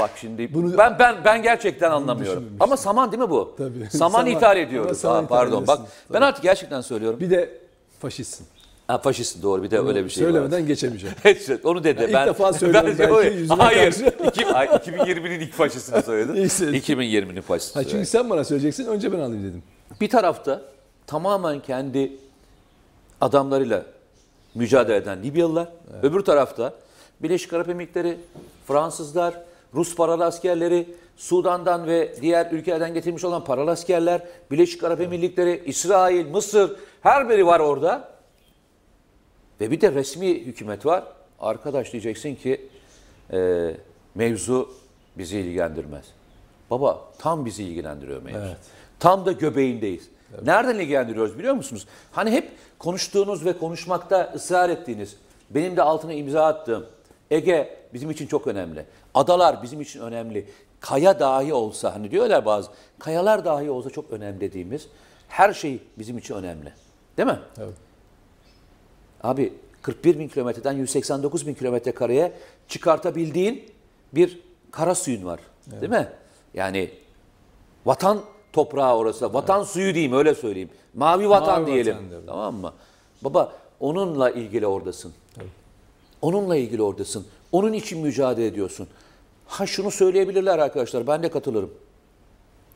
Bak 0.00 0.10
şimdi 0.16 0.54
Bunu- 0.54 0.78
ben 0.78 0.98
ben 0.98 1.16
ben 1.24 1.42
gerçekten 1.42 1.90
anlamıyorum. 1.90 2.44
Ama 2.60 2.76
saman 2.76 3.12
değil 3.12 3.22
mi 3.22 3.30
bu? 3.30 3.54
Tabii. 3.58 3.90
Saman, 3.90 4.10
Saman. 4.18 4.26
ithal 4.26 4.56
ediyoruz. 4.56 4.98
saman 4.98 5.24
ithal 5.24 5.36
pardon. 5.36 5.66
Bak 5.66 5.76
ediyorsun. 5.78 5.94
ben 6.12 6.20
artık 6.22 6.42
gerçekten 6.42 6.80
söylüyorum. 6.80 7.20
Bir 7.20 7.30
de 7.30 7.58
faşistsin. 8.00 8.46
Ha, 8.86 8.98
faşist 8.98 9.42
doğru 9.42 9.62
bir 9.62 9.70
de 9.70 9.78
öyle 9.78 10.04
bir 10.04 10.10
şey 10.10 10.26
var. 10.26 10.30
Söylemeden 10.32 10.66
geçemeyeceğim. 10.66 11.16
Evet, 11.24 11.60
onu 11.64 11.84
dedi. 11.84 12.04
ilk 12.04 12.12
ben, 12.14 12.26
defa 12.26 12.52
söylüyorum 12.52 12.96
ben- 12.98 13.10
belki 13.10 13.36
yüzüme 13.36 13.62
Hayır. 13.64 13.92
İki- 14.26 14.46
ay, 14.46 14.66
2020'nin 14.66 15.40
ilk 15.40 15.52
faşistini 15.52 16.02
söyledin. 16.02 16.34
İyisi. 16.34 16.64
2020'nin 16.64 17.40
faşisti. 17.40 17.78
Ha, 17.78 17.84
çünkü 17.84 18.06
sen 18.06 18.30
bana 18.30 18.44
söyleyeceksin 18.44 18.86
önce 18.86 19.12
ben 19.12 19.18
alayım 19.18 19.42
dedim. 19.44 19.62
Bir 20.00 20.08
tarafta 20.08 20.62
tamamen 21.06 21.60
kendi 21.60 22.12
adamlarıyla 23.20 23.82
mücadele 24.54 24.96
eden 24.96 25.22
Libyalılar, 25.22 25.68
öbür 26.02 26.20
tarafta 26.20 26.72
Birleşik 27.22 27.52
Arap 27.52 27.68
Emirlikleri, 27.68 28.16
Fransızlar, 28.66 29.34
Rus 29.74 29.96
paralı 29.96 30.24
askerleri, 30.24 30.88
Sudan'dan 31.16 31.86
ve 31.86 32.14
diğer 32.20 32.50
ülkelerden 32.52 32.94
getirmiş 32.94 33.24
olan 33.24 33.44
paralı 33.44 33.70
askerler, 33.70 34.22
Birleşik 34.50 34.84
Arap 34.84 35.00
Emirlikleri, 35.00 35.62
İsrail, 35.66 36.26
Mısır 36.26 36.76
her 37.00 37.28
biri 37.28 37.46
var 37.46 37.60
orada. 37.60 38.08
Ve 39.60 39.70
bir 39.70 39.80
de 39.80 39.92
resmi 39.92 40.34
hükümet 40.34 40.86
var. 40.86 41.04
Arkadaş 41.40 41.92
diyeceksin 41.92 42.34
ki 42.34 42.68
e, 43.32 43.70
mevzu 44.14 44.70
bizi 45.18 45.38
ilgilendirmez. 45.38 46.04
Baba 46.70 47.04
tam 47.18 47.44
bizi 47.44 47.64
ilgilendiriyor 47.64 48.22
mevzu. 48.22 48.38
Evet. 48.38 48.56
Tam 49.00 49.26
da 49.26 49.32
göbeğindeyiz. 49.32 50.08
Nereden 50.44 50.78
ilgilendiriyoruz 50.78 51.38
biliyor 51.38 51.54
musunuz? 51.54 51.86
Hani 52.12 52.30
hep 52.30 52.50
konuştuğunuz 52.78 53.44
ve 53.44 53.58
konuşmakta 53.58 54.32
ısrar 54.34 54.70
ettiğiniz, 54.70 55.16
benim 55.50 55.76
de 55.76 55.82
altına 55.82 56.12
imza 56.12 56.44
attığım 56.44 56.86
Ege 57.30 57.76
bizim 57.94 58.10
için 58.10 58.26
çok 58.26 58.46
önemli. 58.46 58.84
Adalar 59.14 59.62
bizim 59.62 59.80
için 59.80 60.00
önemli. 60.00 60.46
Kaya 60.80 61.20
dahi 61.20 61.54
olsa 61.54 61.94
hani 61.94 62.10
diyorlar 62.10 62.44
bazı, 62.44 62.70
kayalar 62.98 63.44
dahi 63.44 63.70
olsa 63.70 63.90
çok 63.90 64.10
önemli 64.10 64.40
dediğimiz 64.40 64.88
her 65.28 65.52
şey 65.52 65.82
bizim 65.98 66.18
için 66.18 66.34
önemli. 66.34 66.72
Değil 67.16 67.28
mi? 67.28 67.38
Evet. 67.58 67.74
Abi 69.22 69.52
41 69.82 70.18
bin 70.18 70.28
kilometreden 70.28 70.72
189 70.72 71.46
bin 71.46 71.54
kilometre 71.54 71.92
kareye 71.92 72.32
çıkartabildiğin 72.68 73.70
bir 74.12 74.40
kara 74.70 74.94
suyun 74.94 75.24
var. 75.24 75.40
Değil 75.66 75.90
mi? 75.90 76.08
Yani 76.54 76.90
vatan 77.86 78.20
toprağı 78.52 78.96
orası. 78.96 79.34
Vatan 79.34 79.62
suyu 79.62 79.94
diyeyim 79.94 80.12
öyle 80.12 80.34
söyleyeyim. 80.34 80.70
Mavi 80.94 81.28
vatan 81.28 81.62
Mavi 81.62 81.72
diyelim. 81.72 81.94
vatan 81.96 82.26
tamam 82.26 82.54
mı? 82.54 82.72
Baba 83.22 83.52
onunla 83.80 84.30
ilgili 84.30 84.66
oradasın. 84.66 85.12
Onunla 86.22 86.56
ilgili 86.56 86.82
oradasın. 86.82 87.26
Onun 87.52 87.72
için 87.72 87.98
mücadele 87.98 88.46
ediyorsun. 88.46 88.88
Ha 89.46 89.66
şunu 89.66 89.90
söyleyebilirler 89.90 90.58
arkadaşlar. 90.58 91.06
Ben 91.06 91.22
de 91.22 91.30
katılırım. 91.30 91.74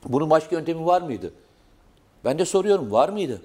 Bunun 0.05 0.31
başka 0.31 0.57
yöntemi 0.57 0.87
var 0.87 1.03
mıydı? 1.03 1.33
Ben 2.25 2.39
de 2.39 2.45
soruyorum 2.45 2.93
var 2.93 3.09
mıydı? 3.09 3.43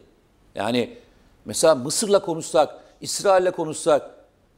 Yani 0.55 0.97
mesela 1.45 1.75
Mısır'la 1.75 2.21
konuşsak, 2.21 2.75
İsrail'le 3.01 3.51
konuşsak 3.51 4.11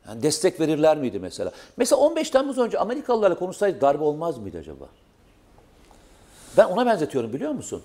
yani 0.07 0.23
destek 0.23 0.59
verirler 0.59 0.97
miydi 0.97 1.19
mesela? 1.19 1.51
Mesela 1.77 2.01
15 2.01 2.29
Temmuz 2.29 2.57
önce 2.57 2.79
Amerikalılarla 2.79 3.39
konuşsaydı 3.39 3.81
darbe 3.81 4.03
olmaz 4.03 4.37
mıydı 4.37 4.57
acaba? 4.57 4.85
Ben 6.57 6.65
ona 6.65 6.85
benzetiyorum 6.85 7.33
biliyor 7.33 7.51
musun? 7.51 7.83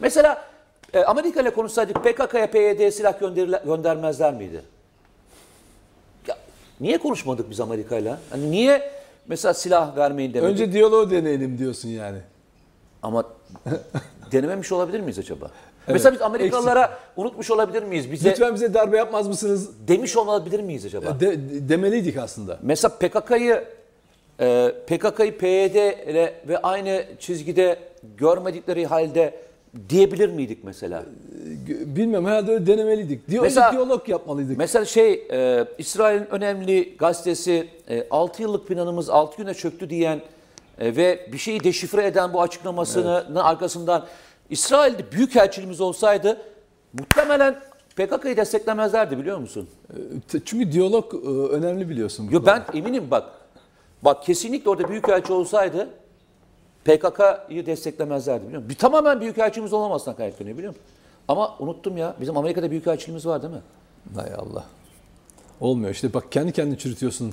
Mesela 0.00 0.44
e, 0.92 1.04
Amerika 1.04 1.40
ile 1.40 1.50
konuşsaydık 1.50 1.96
PKK'ya 2.04 2.50
PYD'ye 2.50 2.90
silah 2.90 3.20
göndermezler 3.64 4.34
miydi? 4.34 4.62
Niye 6.80 6.98
konuşmadık 6.98 7.50
biz 7.50 7.60
Amerika'yla? 7.60 8.18
Hani 8.30 8.50
niye 8.50 8.90
mesela 9.28 9.54
silah 9.54 9.96
vermeyin 9.96 10.34
demedik? 10.34 10.52
Önce 10.52 10.72
diyaloğu 10.72 11.10
deneyelim 11.10 11.58
diyorsun 11.58 11.88
yani. 11.88 12.18
Ama 13.02 13.24
denememiş 14.32 14.72
olabilir 14.72 15.00
miyiz 15.00 15.18
acaba? 15.18 15.50
Mesela 15.88 16.12
biz 16.12 16.22
Amerikalılara 16.22 16.98
unutmuş 17.16 17.50
olabilir 17.50 17.82
miyiz? 17.82 18.12
Bize 18.12 18.30
Lütfen 18.30 18.54
bize 18.54 18.74
darbe 18.74 18.96
yapmaz 18.96 19.28
mısınız? 19.28 19.88
demiş 19.88 20.16
olabilir 20.16 20.60
miyiz 20.60 20.84
acaba? 20.84 21.20
De, 21.20 21.30
de- 21.30 21.68
demeliydik 21.68 22.16
aslında. 22.16 22.58
Mesela 22.62 22.94
PKK'yı 22.98 23.64
e, 24.40 24.72
PKK'yı 24.86 25.38
PYD 25.38 25.74
ile 26.10 26.34
ve 26.48 26.58
aynı 26.58 27.04
çizgide 27.18 27.78
görmedikleri 28.16 28.86
halde 28.86 29.34
diyebilir 29.88 30.28
miydik 30.28 30.64
mesela? 30.64 31.04
G- 31.66 31.96
Bilmem 31.96 32.26
herhalde 32.26 32.52
öyle 32.52 32.66
denemeliydik. 32.66 33.28
Mesela- 33.28 33.72
diyalog 33.72 34.08
yapmalıydık. 34.08 34.58
Mesela 34.58 34.84
şey 34.84 35.12
e, 35.32 35.64
İsrail'in 35.78 36.26
önemli 36.30 36.96
gazetesi 36.96 37.68
e, 37.88 38.06
6 38.10 38.42
yıllık 38.42 38.68
planımız 38.68 39.10
6 39.10 39.36
güne 39.36 39.54
çöktü 39.54 39.90
diyen 39.90 40.20
e, 40.78 40.96
ve 40.96 41.28
bir 41.32 41.38
şeyi 41.38 41.64
deşifre 41.64 42.06
eden 42.06 42.32
bu 42.32 42.42
açıklamasının 42.42 43.34
arkasından 43.34 44.06
İsrail'de 44.50 45.12
büyük 45.12 45.36
elçiliğimiz 45.36 45.80
olsaydı 45.80 46.38
muhtemelen 46.92 47.56
PKK'yı 47.96 48.36
desteklemezlerdi 48.36 49.18
biliyor 49.18 49.38
musun? 49.38 49.68
T- 50.28 50.40
Çünkü 50.44 50.72
diyalog 50.72 51.14
e, 51.14 51.28
önemli 51.28 51.88
biliyorsun. 51.88 52.28
Yo 52.30 52.42
ben 52.46 52.62
eminim 52.74 53.04
bak. 53.10 53.24
Bak 54.02 54.22
kesinlikle 54.24 54.70
orada 54.70 54.88
büyükelçi 54.88 55.32
olsaydı 55.32 55.88
PKK'yı 56.86 57.66
desteklemezlerdi 57.66 58.44
biliyor 58.46 58.58
musun? 58.62 58.70
Bir 58.70 58.78
tamamen 58.78 59.20
büyükelçimiz 59.20 59.72
olmamasına 59.72 60.16
kaynaklanıyor 60.16 60.56
biliyor 60.58 60.72
musun? 60.72 60.84
Ama 61.28 61.56
unuttum 61.58 61.96
ya. 61.96 62.14
Bizim 62.20 62.36
Amerika'da 62.36 62.70
büyükelçiliğimiz 62.70 63.26
var 63.26 63.42
değil 63.42 63.52
mi? 63.52 63.60
Hay 64.16 64.30
Allah. 64.38 64.64
Olmuyor 65.60 65.90
işte 65.90 66.14
bak 66.14 66.32
kendi 66.32 66.52
kendini 66.52 66.78
çürütüyorsun. 66.78 67.32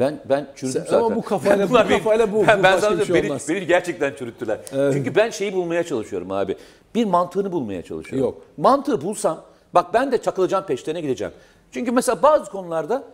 Ben 0.00 0.20
ben 0.28 0.46
çürüdüm 0.56 0.72
Sen- 0.80 0.90
zaten. 0.90 1.04
ama 1.04 1.16
bu 1.16 1.20
kafayla- 1.20 1.68
bu 1.70 1.72
kafayla 1.72 2.32
bu- 2.32 2.46
Ben, 2.46 2.58
bu 2.58 2.62
ben 2.62 2.98
bir 2.98 3.04
şey 3.04 3.14
beni, 3.14 3.26
olmaz. 3.26 3.46
beni 3.48 3.66
gerçekten 3.66 4.14
çürüttüler. 4.14 4.58
Evet. 4.72 4.94
Çünkü 4.94 5.14
ben 5.14 5.30
şeyi 5.30 5.52
bulmaya 5.52 5.82
çalışıyorum 5.84 6.30
abi. 6.32 6.56
Bir 6.94 7.04
mantığını 7.04 7.52
bulmaya 7.52 7.82
çalışıyorum. 7.82 8.28
Yok. 8.28 8.42
Mantığı 8.56 9.00
bulsam 9.00 9.42
bak 9.74 9.94
ben 9.94 10.12
de 10.12 10.22
çakılacağım 10.22 10.64
peşlerine 10.66 11.00
gideceğim. 11.00 11.32
Çünkü 11.72 11.92
mesela 11.92 12.22
bazı 12.22 12.50
konularda 12.50 13.04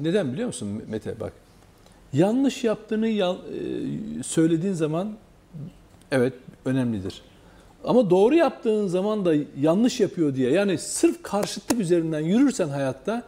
Neden 0.00 0.32
biliyor 0.32 0.46
musun 0.46 0.82
Mete 0.88 1.20
bak. 1.20 1.32
Yanlış 2.12 2.64
yaptığını 2.64 3.08
yan- 3.08 3.36
e, 3.36 4.22
söylediğin 4.22 4.72
zaman 4.74 5.12
evet 6.10 6.32
önemlidir. 6.64 7.22
Ama 7.84 8.10
doğru 8.10 8.34
yaptığın 8.34 8.86
zaman 8.86 9.24
da 9.24 9.34
yanlış 9.60 10.00
yapıyor 10.00 10.34
diye 10.34 10.50
yani 10.50 10.78
sırf 10.78 11.22
karşıtlık 11.22 11.80
üzerinden 11.80 12.20
yürürsen 12.20 12.68
hayatta 12.68 13.22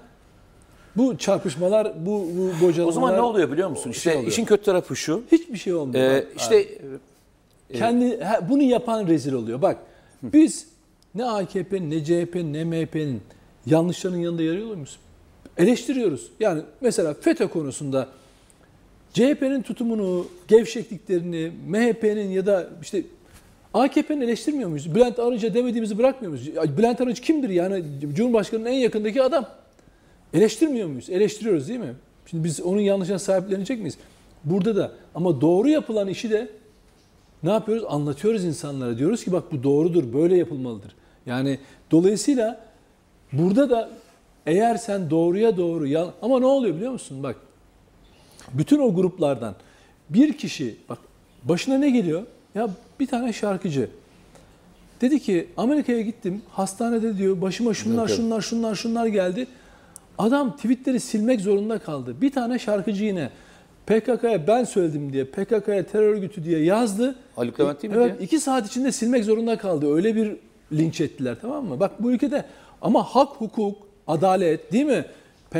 bu 0.97 1.19
çarpışmalar, 1.19 1.93
bu, 2.07 2.11
bu 2.11 2.67
bocalamalar 2.67 2.89
o 2.89 2.93
zaman 2.93 3.15
ne 3.15 3.21
oluyor 3.21 3.53
biliyor 3.53 3.69
musun? 3.69 3.91
İşte 3.91 4.17
oluyor. 4.17 4.33
işin 4.33 4.45
kötü 4.45 4.63
tarafı 4.63 4.97
şu. 4.97 5.23
Hiçbir 5.33 5.59
şey 5.59 5.75
olmuyor. 5.75 6.11
Ee, 6.11 6.27
işte 6.37 6.69
kendi 7.73 8.21
ha, 8.21 8.49
bunu 8.49 8.63
yapan 8.63 9.07
rezil 9.07 9.33
oluyor. 9.33 9.63
Bak 9.63 9.77
biz 10.23 10.67
ne 11.15 11.25
AKP 11.25 11.91
ne 11.91 12.05
CHP 12.05 12.35
ne 12.35 12.65
MHP'nin 12.65 13.23
yanlışlarının 13.67 14.19
yanında 14.19 14.43
yer 14.43 14.53
alıyor 14.53 14.75
muyuz? 14.75 14.99
Eleştiriyoruz. 15.57 16.31
Yani 16.41 16.63
mesela 16.81 17.15
FETÖ 17.15 17.49
konusunda 17.49 18.09
CHP'nin 19.15 19.63
tutumunu, 19.63 20.27
gevşekliklerini, 20.49 21.53
MHP'nin 21.69 22.31
ya 22.31 22.47
da 22.47 22.69
işte 22.83 23.03
AKP'nin 23.75 24.21
eleştirmiyor 24.21 24.69
muyuz? 24.69 24.95
Bülent 24.95 25.19
Arınç'a 25.19 25.55
demediğimizi 25.55 25.99
bırakmıyor 25.99 26.33
muyuz? 26.33 26.77
Bülent 26.79 27.01
Arınç 27.01 27.21
kimdir 27.21 27.49
yani? 27.49 27.85
Cumhurbaşkanının 28.15 28.69
en 28.69 28.79
yakındaki 28.79 29.23
adam. 29.23 29.47
Eleştirmiyor 30.35 30.89
muyuz? 30.89 31.11
Eleştiriyoruz 31.11 31.69
değil 31.69 31.81
mi? 31.81 31.95
Şimdi 32.27 32.45
biz 32.45 32.61
onun 32.61 32.81
yanlışına 32.81 33.19
sahiplenecek 33.19 33.79
miyiz? 33.79 33.99
Burada 34.45 34.77
da 34.77 34.93
ama 35.15 35.41
doğru 35.41 35.69
yapılan 35.69 36.09
işi 36.09 36.31
de 36.31 36.49
ne 37.43 37.51
yapıyoruz? 37.51 37.85
Anlatıyoruz 37.89 38.45
insanlara. 38.45 38.99
Diyoruz 38.99 39.25
ki 39.25 39.33
bak 39.33 39.53
bu 39.53 39.63
doğrudur, 39.63 40.13
böyle 40.13 40.37
yapılmalıdır. 40.37 40.95
Yani 41.27 41.59
dolayısıyla 41.91 42.61
burada 43.33 43.71
da 43.71 43.91
eğer 44.47 44.77
sen 44.77 45.11
doğruya 45.11 45.57
doğru 45.57 46.13
ama 46.23 46.41
ne 46.41 46.47
oluyor 46.47 46.77
biliyor 46.77 46.93
musun? 46.93 47.23
Bak 47.23 47.37
bütün 48.53 48.79
o 48.79 48.95
gruplardan 48.95 49.55
bir 50.11 50.33
kişi 50.33 50.77
bak 50.89 50.99
başına 51.45 51.79
ne 51.79 51.91
geliyor? 51.91 52.23
Ya 52.55 52.69
bir 53.01 53.07
tane 53.07 53.33
şarkıcı 53.33 53.89
dedi 55.01 55.21
ki 55.21 55.49
Amerika'ya 55.57 56.01
gittim 56.01 56.43
hastanede 56.51 57.19
diyor 57.19 57.41
başıma 57.41 57.75
şunlar 57.75 58.09
şunlar 58.09 58.41
şunlar 58.41 58.75
şunlar 58.75 59.07
geldi. 59.07 59.47
Adam 60.19 60.57
tweetleri 60.57 61.01
silmek 61.01 61.41
zorunda 61.41 61.79
kaldı. 61.79 62.21
Bir 62.21 62.33
tane 62.33 62.59
şarkıcı 62.59 63.05
yine 63.05 63.31
PKK'ya 63.87 64.47
ben 64.47 64.65
söyledim 64.65 65.13
diye 65.13 65.25
PKK'ya 65.25 65.87
terör 65.87 66.09
örgütü 66.09 66.45
diye 66.45 66.65
yazdı. 66.65 67.15
Haluk 67.37 67.61
Levent 67.61 67.83
değil 67.83 67.95
mi 67.95 68.03
Evet 68.03 68.23
iki 68.23 68.41
saat 68.41 68.67
içinde 68.67 68.93
silmek 68.93 69.25
zorunda 69.25 69.59
kaldı. 69.59 69.95
Öyle 69.95 70.17
bir 70.17 70.37
linç 70.73 71.01
ettiler 71.01 71.37
tamam 71.41 71.65
mı? 71.65 71.81
Bak 71.81 72.03
bu 72.03 72.13
ülkede 72.13 72.45
ama 72.83 73.03
hak, 73.03 73.29
hukuk, 73.29 73.77
adalet 74.07 74.73
değil 74.73 74.85
mi? 74.85 75.05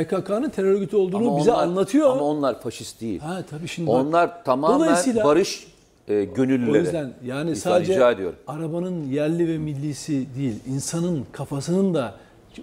PKK'nın 0.05 0.49
terör 0.49 0.71
örgütü 0.73 0.95
olduğunu 0.97 1.27
Ama 1.27 1.37
bize 1.37 1.51
onlar- 1.51 1.63
anlatıyor. 1.63 2.09
Ama 2.11 2.21
onlar 2.21 2.61
faşist 2.61 3.01
değil. 3.01 3.19
ha 3.19 3.43
tabii 3.49 3.67
şimdi 3.67 3.87
bak, 3.89 3.95
Onlar 3.95 4.43
tamamen 4.43 4.79
Dolayısıyla- 4.79 5.23
barış 5.25 5.67
e, 6.07 6.27
o 6.31 6.33
gönüllüleri. 6.33 6.83
yüzden 6.83 7.13
yani 7.25 7.55
sadece 7.55 8.03
arabanın 8.47 9.03
yerli 9.11 9.47
ve 9.47 9.57
millisi 9.57 10.25
değil, 10.37 10.55
insanın 10.67 11.25
kafasının 11.31 11.93
da 11.93 12.15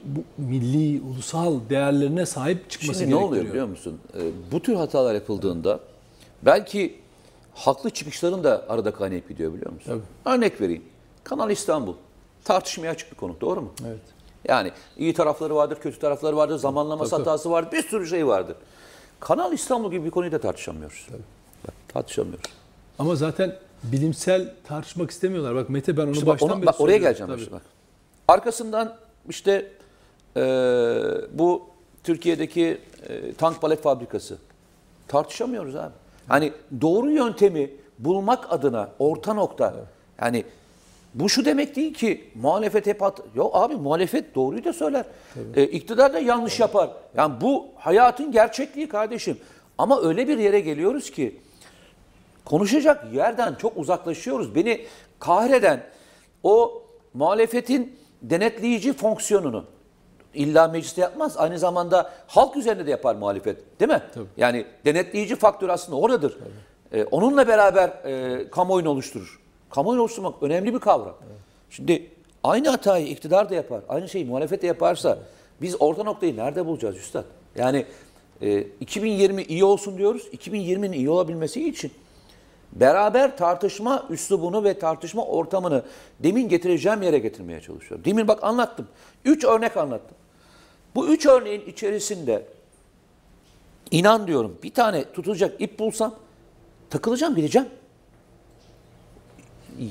bu 0.05 0.21
milli, 0.39 1.01
ulusal 1.01 1.55
değerlerine 1.71 2.27
sahip 2.27 2.71
çıkması 2.71 2.99
Şimdi 3.01 3.11
ne 3.11 3.15
gerekiyor. 3.19 3.29
oluyor 3.31 3.45
biliyor 3.53 3.67
musun? 3.67 3.99
Ee, 4.17 4.21
bu 4.53 4.61
tür 4.61 4.75
hatalar 4.75 5.15
yapıldığında 5.15 5.81
belki 6.43 6.95
haklı 7.55 7.91
çıkışların 7.91 8.45
da 8.45 8.65
arada 8.69 8.91
kaynayıp 8.91 9.29
gidiyor 9.29 9.55
biliyor 9.55 9.73
musun? 9.73 10.03
Örnek 10.25 10.61
vereyim. 10.61 10.83
Kanal 11.25 11.51
İstanbul. 11.51 11.95
Tartışmaya 12.45 12.91
açık 12.91 13.13
bir 13.13 13.17
konu 13.17 13.35
doğru 13.41 13.61
mu? 13.61 13.71
Evet. 13.87 14.01
Yani 14.49 14.73
iyi 14.99 15.15
tarafları 15.15 15.55
vardır, 15.55 15.79
kötü 15.81 15.99
tarafları 15.99 16.37
vardır, 16.37 16.57
zamanlaması 16.59 17.11
Tabii, 17.11 17.19
tabii. 17.25 17.29
hatası 17.31 17.51
vardır, 17.51 17.73
bir 17.73 17.83
sürü 17.83 18.07
şey 18.07 18.27
vardır. 18.27 18.57
Kanal 19.21 19.53
İstanbul 19.53 19.91
gibi 19.91 20.05
bir 20.05 20.11
konuyu 20.11 20.33
da 20.33 20.39
tartışamıyoruz. 20.41 21.07
Bak, 21.67 21.75
tartışamıyoruz. 21.89 22.45
Ama 22.99 23.15
zaten 23.17 23.57
bilimsel 23.83 24.55
tartışmak 24.65 25.11
istemiyorlar. 25.11 25.55
Bak 25.55 25.69
Mete 25.71 25.97
ben 25.97 26.03
onu 26.03 26.11
İşte 26.11 26.27
bak, 26.27 26.33
baştan 26.35 26.49
ona- 26.51 26.57
beri 26.59 26.67
bak 26.67 26.81
oraya 26.81 26.99
geleceğim 26.99 27.33
Tabii. 27.33 27.41
işte 27.41 27.53
bak. 27.53 27.63
Arkasından 28.29 28.97
işte 29.29 29.67
e, 30.37 30.41
bu 31.33 31.63
Türkiye'deki 32.05 32.79
e, 33.09 33.33
tank 33.35 33.61
palet 33.61 33.83
fabrikası. 33.83 34.39
Tartışamıyoruz 35.09 35.77
abi. 35.77 35.93
Hani 36.29 36.53
doğru 36.81 37.11
yöntemi 37.11 37.71
bulmak 37.99 38.53
adına 38.53 38.89
orta 38.99 39.35
nokta. 39.35 39.75
Yani 40.21 40.45
bu 41.15 41.29
şu 41.29 41.45
demek 41.45 41.77
değil 41.77 41.95
ki 41.95 42.31
muhalefet 42.35 42.87
hep 42.87 43.01
hat 43.03 43.21
Yok 43.35 43.51
abi 43.57 43.75
muhalefet 43.75 44.35
doğruyu 44.35 44.65
da 44.65 44.73
söyler. 44.73 45.05
E, 45.55 45.65
iktidar 45.65 46.13
da 46.13 46.19
yanlış 46.19 46.61
yapar. 46.61 46.91
Yani 47.17 47.35
bu 47.41 47.67
hayatın 47.77 48.33
gerçekliği 48.33 48.89
kardeşim. 48.89 49.39
Ama 49.79 50.03
öyle 50.03 50.29
bir 50.29 50.39
yere 50.39 50.61
geliyoruz 50.61 51.11
ki 51.11 51.41
konuşacak 52.45 53.13
yerden 53.13 53.55
çok 53.55 53.77
uzaklaşıyoruz. 53.77 54.55
Beni 54.55 54.81
kahreden 55.19 55.83
o 56.43 56.83
muhalefetin 57.15 57.97
denetleyici 58.23 58.93
fonksiyonunu 58.93 59.65
illa 60.35 60.69
mecliste 60.69 61.01
yapmaz. 61.01 61.37
Aynı 61.37 61.59
zamanda 61.59 62.13
halk 62.27 62.57
üzerinde 62.57 62.87
de 62.87 62.91
yapar 62.91 63.15
muhalefet. 63.15 63.81
Değil 63.81 63.91
mi? 63.91 64.03
Tabii. 64.15 64.27
Yani 64.37 64.67
denetleyici 64.85 65.37
faktör 65.37 65.69
aslında 65.69 65.99
oradadır. 65.99 66.39
Ee, 66.93 67.05
onunla 67.05 67.49
beraber 67.49 67.89
e, 67.89 68.51
kamuoyunu 68.51 68.89
oluşturur. 68.89 69.42
Kamuoyunu 69.75 70.03
oluşturmak 70.03 70.43
önemli 70.43 70.75
bir 70.75 70.79
kavram. 70.79 71.15
Şimdi 71.71 72.11
aynı 72.45 72.69
hatayı 72.69 73.07
iktidar 73.07 73.51
da 73.51 73.55
yapar. 73.55 73.81
Aynı 73.89 74.09
şeyi 74.09 74.25
muhalefet 74.25 74.63
de 74.63 74.67
yaparsa 74.67 75.19
biz 75.61 75.77
orta 75.81 76.03
noktayı 76.03 76.37
nerede 76.37 76.67
bulacağız 76.67 76.97
üstad? 76.97 77.25
Yani 77.57 77.87
e, 78.43 78.61
2020 78.81 79.43
iyi 79.43 79.65
olsun 79.65 79.99
diyoruz. 79.99 80.29
2020'nin 80.33 80.93
iyi 80.93 81.11
olabilmesi 81.11 81.69
için 81.69 81.93
beraber 82.73 83.37
tartışma 83.37 84.07
üslubunu 84.11 84.65
ve 84.65 84.79
tartışma 84.79 85.25
ortamını 85.25 85.83
demin 86.23 86.49
getireceğim 86.49 87.03
yere 87.03 87.19
getirmeye 87.19 87.61
çalışıyorum. 87.61 88.05
Demin 88.05 88.29
bak 88.29 88.45
anlattım. 88.45 88.89
Üç 89.25 89.45
örnek 89.45 89.77
anlattım. 89.77 90.17
Bu 90.95 91.09
üç 91.09 91.27
örneğin 91.27 91.67
içerisinde 91.67 92.47
inan 93.91 94.27
diyorum 94.27 94.59
bir 94.63 94.75
tane 94.75 95.13
tutulacak 95.13 95.61
ip 95.61 95.79
bulsam 95.79 96.15
takılacağım 96.91 97.35
gideceğim. 97.35 97.69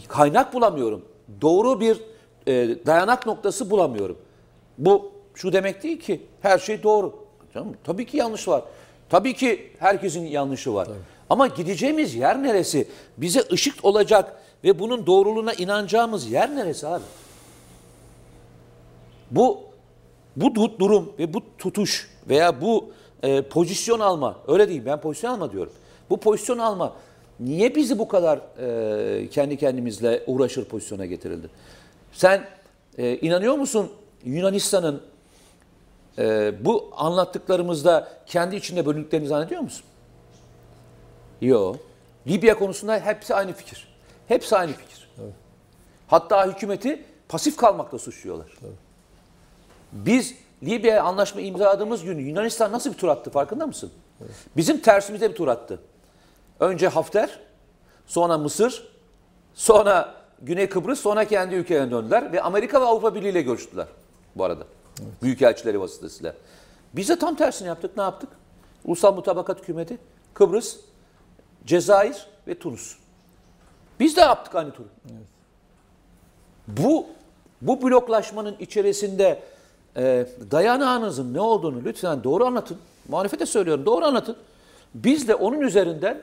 Kaynak 0.08 0.54
bulamıyorum. 0.54 1.02
Doğru 1.42 1.80
bir 1.80 1.98
e, 2.48 2.52
dayanak 2.86 3.26
noktası 3.26 3.70
bulamıyorum. 3.70 4.18
Bu 4.78 5.12
şu 5.36 5.54
demek 5.54 5.84
değil 5.84 6.00
ki 6.00 6.22
her 6.42 6.60
şey 6.60 6.84
doğru. 6.84 7.16
Tabii 7.84 8.06
ki 8.06 8.18
yanlış 8.18 8.48
var. 8.48 8.64
Tabii 9.10 9.34
ki 9.34 9.72
herkesin 9.80 10.26
yanlışı 10.26 10.74
var. 10.74 10.88
Ama 11.30 11.48
gideceğimiz 11.48 12.16
yer 12.16 12.44
neresi? 12.44 12.88
Bize 13.18 13.44
ışık 13.52 13.86
olacak 13.86 14.42
ve 14.64 14.80
bunun 14.80 15.06
doğruluğuna 15.06 15.54
inanacağımız 15.54 16.32
yer 16.32 16.56
neresi 16.56 16.88
abi? 16.88 17.04
Bu 19.32 19.60
bu 20.36 20.46
du- 20.46 20.80
durum 20.80 21.14
ve 21.20 21.34
bu 21.34 21.42
tutuş 21.58 22.10
veya 22.30 22.62
bu 22.62 22.90
e, 23.24 23.42
pozisyon 23.42 24.00
alma, 24.00 24.38
öyle 24.48 24.70
değil 24.70 24.82
ben 24.86 25.02
pozisyon 25.02 25.32
alma 25.32 25.52
diyorum. 25.52 25.74
Bu 26.10 26.18
pozisyon 26.18 26.58
alma 26.58 26.94
niye 27.40 27.76
bizi 27.76 28.00
bu 28.00 28.08
kadar 28.08 28.40
e, 28.60 29.30
kendi 29.30 29.58
kendimizle 29.58 30.24
uğraşır 30.28 30.66
pozisyona 30.66 31.06
getirildi? 31.06 31.50
Sen 32.14 32.48
e, 32.98 33.18
inanıyor 33.18 33.56
musun 33.56 33.92
Yunanistan'ın 34.26 35.02
e, 36.18 36.54
bu 36.66 36.92
anlattıklarımızda 36.96 38.08
kendi 38.26 38.56
içinde 38.56 38.86
bölündüklerini 38.86 39.28
zannediyor 39.28 39.62
musun? 39.62 39.86
Yok. 41.42 41.76
Libya 42.28 42.60
konusunda 42.60 43.00
hepsi 43.00 43.36
aynı 43.36 43.54
fikir. 43.54 43.88
Hepsi 44.28 44.58
aynı 44.58 44.74
fikir. 44.74 45.10
Hatta 46.08 46.48
hükümeti 46.48 47.04
pasif 47.30 47.58
kalmakla 47.58 48.00
suçluyorlar. 48.00 48.48
Biz 49.92 50.36
Libya'ya 50.64 51.04
anlaşma 51.04 51.42
imzaladığımız 51.42 52.04
gün 52.04 52.20
Yunanistan 52.20 52.72
nasıl 52.72 52.94
bir 52.94 52.98
tur 52.98 53.08
attı 53.08 53.30
farkında 53.30 53.68
mısın? 53.68 53.92
Bizim 54.58 54.80
tersimize 54.82 55.30
bir 55.30 55.36
tur 55.36 55.48
attı. 55.48 55.80
Önce 56.62 56.88
Hafter, 56.88 57.40
sonra 58.08 58.38
Mısır, 58.38 58.88
sonra 59.54 60.16
Güney 60.42 60.70
Kıbrıs, 60.70 61.00
sonra 61.00 61.26
kendi 61.26 61.56
ülkelerine 61.56 61.92
döndüler 61.92 62.34
ve 62.34 62.42
Amerika 62.42 62.82
ve 62.82 62.86
Avrupa 62.86 63.16
Birliği 63.16 63.30
ile 63.30 63.42
görüştüler 63.42 63.88
bu 64.36 64.44
arada. 64.44 64.64
Büyükelçileri 65.22 65.82
vasıtasıyla. 65.82 66.34
Biz 66.94 67.10
de 67.10 67.20
tam 67.20 67.36
tersini 67.36 67.68
yaptık. 67.68 67.98
Ne 67.98 68.04
yaptık? 68.04 68.30
Ulusal 68.86 69.16
Mutabakat 69.16 69.62
Hükümeti, 69.62 69.98
Kıbrıs, 70.34 70.78
Cezayir 71.66 72.28
ve 72.48 72.60
Tunus. 72.60 72.98
Biz 74.00 74.18
de 74.18 74.22
yaptık 74.22 74.56
aynı 74.56 74.72
turu. 74.72 74.88
Bu 76.68 77.06
bu 77.62 77.82
bloklaşmanın 77.82 78.56
içerisinde 78.60 79.44
e, 79.98 80.26
dayanağınızın 80.52 81.34
ne 81.34 81.42
olduğunu 81.42 81.82
lütfen 81.86 82.24
doğru 82.24 82.46
anlatın. 82.46 82.78
Muhalefete 83.08 83.46
söylüyorum 83.46 83.86
doğru 83.86 84.06
anlatın. 84.06 84.36
Biz 84.96 85.28
de 85.28 85.36
onun 85.36 85.62
üzerinden 85.62 86.22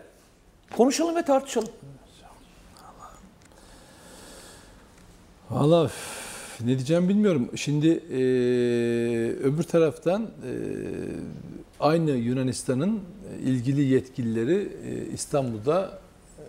konuşalım 0.77 1.17
ve 1.17 1.23
tartışalım. 1.25 1.69
Valla 5.51 5.91
ne 6.61 6.67
diyeceğim 6.67 7.09
bilmiyorum. 7.09 7.49
Şimdi 7.57 7.89
e, 7.89 8.17
öbür 9.45 9.63
taraftan 9.63 10.23
e, 10.23 10.29
aynı 11.81 12.11
Yunanistan'ın 12.11 13.01
ilgili 13.45 13.83
yetkilileri 13.83 14.69
e, 14.87 15.13
İstanbul'da 15.15 15.99
e, 16.39 16.43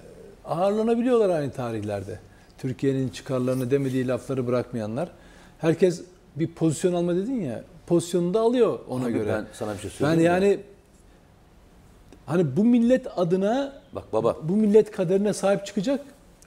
ağırlanabiliyorlar 0.47 1.29
aynı 1.29 1.51
tarihlerde. 1.51 2.19
Türkiye'nin 2.57 3.09
çıkarlarını 3.09 3.71
demediği 3.71 4.07
lafları 4.07 4.47
bırakmayanlar. 4.47 5.09
Herkes 5.59 6.01
bir 6.35 6.47
pozisyon 6.47 6.93
alma 6.93 7.15
dedin 7.15 7.41
ya, 7.41 7.63
pozisyonunu 7.87 8.33
da 8.33 8.39
alıyor 8.41 8.79
ona 8.89 9.05
Abi 9.05 9.13
göre. 9.13 9.29
ben 9.29 9.45
sana 9.53 9.73
bir 9.73 9.79
şey 9.79 9.89
Ben 9.91 9.95
söyleyeyim 9.97 10.19
mi? 10.19 10.25
yani 10.25 10.59
hani 12.29 12.57
bu 12.57 12.65
millet 12.65 13.07
adına 13.19 13.73
Bak 13.93 14.13
baba 14.13 14.37
bu 14.43 14.55
millet 14.55 14.91
kaderine 14.91 15.33
sahip 15.33 15.65
çıkacak 15.65 16.01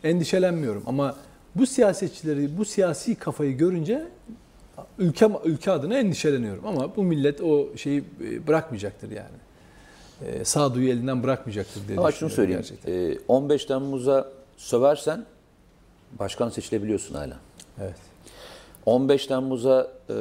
endişelenmiyorum 0.04 0.82
ama 0.86 1.16
bu 1.54 1.66
siyasetçileri 1.66 2.58
bu 2.58 2.64
siyasi 2.64 3.14
kafayı 3.14 3.56
görünce 3.56 4.08
ülke 4.98 5.30
ülke 5.44 5.70
adına 5.70 5.98
endişeleniyorum 5.98 6.66
ama 6.66 6.96
bu 6.96 7.02
millet 7.02 7.40
o 7.40 7.76
şeyi 7.76 8.04
e, 8.24 8.46
bırakmayacaktır 8.46 9.10
yani. 9.10 9.38
E, 10.26 10.44
sağduyu 10.44 10.88
elinden 10.88 11.22
bırakmayacaktır 11.22 11.88
diye 11.88 11.98
ama 11.98 12.12
şunu 12.12 12.30
söyleyeyim. 12.30 12.60
gerçekten. 12.60 12.92
E, 12.92 13.18
15 13.28 13.64
Temmuz'a 13.64 14.28
söversen 14.56 15.24
başkan 16.18 16.48
seçilebiliyorsun 16.48 17.14
hala. 17.14 17.36
Evet. 17.80 17.96
15 18.86 19.26
Temmuz'a 19.26 19.90
e, 20.08 20.14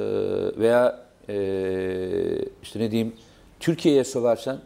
veya 0.57 0.99
e, 1.29 1.35
işte 2.63 2.79
ne 2.79 2.91
diyeyim 2.91 3.13
Türkiye'ye 3.59 4.03
söversen 4.03 4.57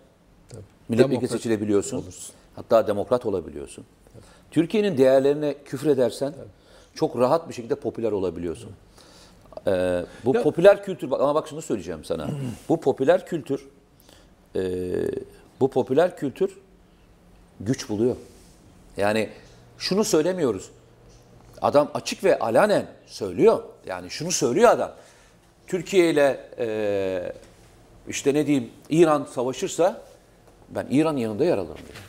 milletvekili 0.90 1.28
seçilebiliyorsun. 1.28 1.98
olursun. 1.98 2.36
Hatta 2.56 2.88
demokrat 2.88 3.26
olabiliyorsun. 3.26 3.86
Türkiye'nin 4.52 4.98
değerlerine 4.98 5.56
küfredersen 5.66 6.34
çok 6.94 7.20
rahat 7.20 7.50
bir 7.50 7.54
şekilde 7.54 7.76
popüler 7.76 8.12
olabiliyorsun. 8.12 8.72
Ee, 9.68 10.06
bu 10.26 10.36
Ya- 10.36 10.44
popüler 10.44 10.84
kültür 10.84 11.12
ama 11.12 11.36
bak 11.36 11.48
şunu 11.48 11.62
söyleyeceğim 11.62 12.06
sana. 12.06 12.28
bu 12.70 12.82
popüler 12.82 13.26
kültür 13.26 13.68
e, 14.56 14.62
bu 15.60 15.70
popüler 15.70 16.18
kültür 16.18 16.58
güç 17.60 17.90
buluyor. 17.90 18.16
Yani 18.98 19.30
şunu 19.78 20.04
söylemiyoruz. 20.04 20.70
Adam 21.62 21.92
açık 21.94 22.24
ve 22.24 22.40
alanen 22.40 22.88
söylüyor. 23.08 23.64
Yani 23.88 24.10
şunu 24.10 24.32
söylüyor 24.32 24.70
adam. 24.70 24.92
Türkiye 25.68 26.10
ile 26.10 26.50
e, 26.58 27.34
işte 28.08 28.34
ne 28.34 28.48
diyeyim 28.48 28.70
İran 28.90 29.28
savaşırsa 29.34 30.02
ben 30.70 30.88
İran 30.90 31.18
yanında 31.18 31.46
yer 31.46 31.58
alırım 31.58 31.78
diyor. 31.78 32.04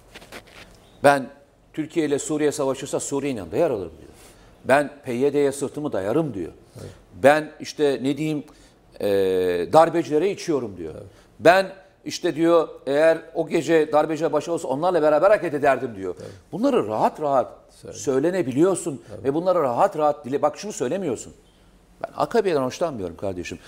Ben 1.04 1.30
Türkiye 1.72 2.06
ile 2.06 2.18
Suriye 2.18 2.52
savaşırsa 2.52 3.00
Suriye'nin 3.00 3.38
yanında 3.38 3.56
yer 3.56 3.70
alırım 3.70 3.92
diyor. 4.00 4.12
Ben 4.64 4.90
PYD'ye 5.04 5.52
sırtımı 5.52 5.92
dayarım 5.92 6.34
diyor. 6.34 6.52
Ben 7.22 7.52
işte 7.60 7.98
ne 8.02 8.16
diyeyim 8.16 8.44
e, 9.00 9.08
darbecilere 9.72 10.30
içiyorum 10.30 10.76
diyor. 10.76 10.94
Ben 11.40 11.72
işte 12.04 12.36
diyor 12.36 12.68
eğer 12.86 13.18
o 13.34 13.48
gece 13.48 13.92
darbeciler 13.92 14.32
başı 14.32 14.52
olsa 14.52 14.68
onlarla 14.68 15.02
beraber 15.02 15.30
hareket 15.30 15.54
ederdim 15.54 15.96
diyor. 15.96 16.14
Bunları 16.52 16.86
rahat 16.86 17.20
rahat 17.20 17.52
söylenebiliyorsun 17.92 19.02
ve 19.24 19.34
bunları 19.34 19.62
rahat 19.62 19.98
rahat 19.98 20.24
dile 20.24 20.42
bak 20.42 20.58
şunu 20.58 20.72
söylemiyorsun. 20.72 21.32
Ben 22.02 22.12
AKP'den 22.16 22.62
hoşlanmıyorum 22.62 23.16
kardeşim. 23.16 23.58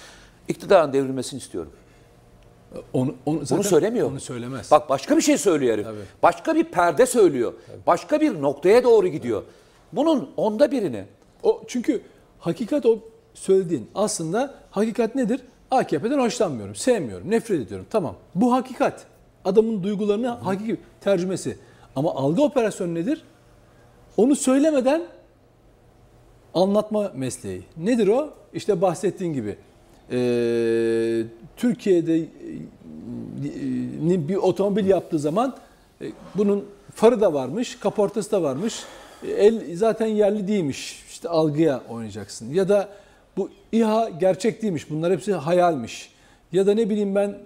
İktidarın 0.48 0.92
devrilmesini 0.92 1.38
istiyorum. 1.38 1.72
Onu, 2.92 3.14
onu 3.26 3.38
zaten 3.38 3.58
Bunu 3.58 3.64
söylemiyor. 3.64 4.10
Onu 4.10 4.20
söylemez. 4.20 4.70
Bak 4.70 4.88
başka 4.88 5.16
bir 5.16 5.22
şey 5.22 5.38
söylüyor 5.38 5.72
herif. 5.72 5.84
Tabii. 5.84 5.98
Başka 6.22 6.54
bir 6.54 6.64
perde 6.64 7.06
söylüyor. 7.06 7.52
Başka 7.86 8.20
bir 8.20 8.42
noktaya 8.42 8.84
doğru 8.84 9.08
gidiyor. 9.08 9.42
Bunun 9.92 10.30
onda 10.36 10.70
birini. 10.70 11.04
O 11.42 11.62
çünkü 11.66 12.02
hakikat 12.38 12.86
o 12.86 12.98
söylediğin. 13.34 13.90
Aslında 13.94 14.54
hakikat 14.70 15.14
nedir? 15.14 15.40
AKP'den 15.70 16.18
hoşlanmıyorum, 16.18 16.74
sevmiyorum, 16.74 17.30
nefret 17.30 17.60
ediyorum. 17.60 17.86
Tamam. 17.90 18.14
Bu 18.34 18.52
hakikat. 18.52 19.06
Adamın 19.44 19.82
duygularını 19.82 20.28
hakiki 20.28 20.76
tercümesi. 21.00 21.58
Ama 21.96 22.14
algı 22.14 22.42
operasyonu 22.42 22.94
nedir? 22.94 23.22
Onu 24.16 24.36
söylemeden 24.36 25.02
anlatma 26.54 27.12
mesleği. 27.14 27.62
Nedir 27.76 28.08
o? 28.08 28.30
İşte 28.52 28.80
bahsettiğin 28.80 29.32
gibi. 29.32 29.56
Ee, 30.12 31.22
Türkiye'de 31.56 32.16
e, 32.16 32.22
e, 34.14 34.28
bir 34.28 34.36
otomobil 34.36 34.86
yaptığı 34.86 35.18
zaman 35.18 35.56
e, 36.00 36.06
bunun 36.34 36.64
farı 36.94 37.20
da 37.20 37.32
varmış, 37.32 37.78
kaportası 37.80 38.30
da 38.30 38.42
varmış. 38.42 38.82
E, 39.26 39.30
El 39.30 39.76
zaten 39.76 40.06
yerli 40.06 40.48
değilmiş. 40.48 41.04
İşte 41.08 41.28
algıya 41.28 41.80
oynayacaksın. 41.88 42.54
Ya 42.54 42.68
da 42.68 42.88
bu 43.36 43.50
İHA 43.72 44.08
gerçek 44.20 44.62
değilmiş. 44.62 44.90
Bunlar 44.90 45.12
hepsi 45.12 45.32
hayalmiş. 45.32 46.10
Ya 46.52 46.66
da 46.66 46.74
ne 46.74 46.90
bileyim 46.90 47.14
ben 47.14 47.38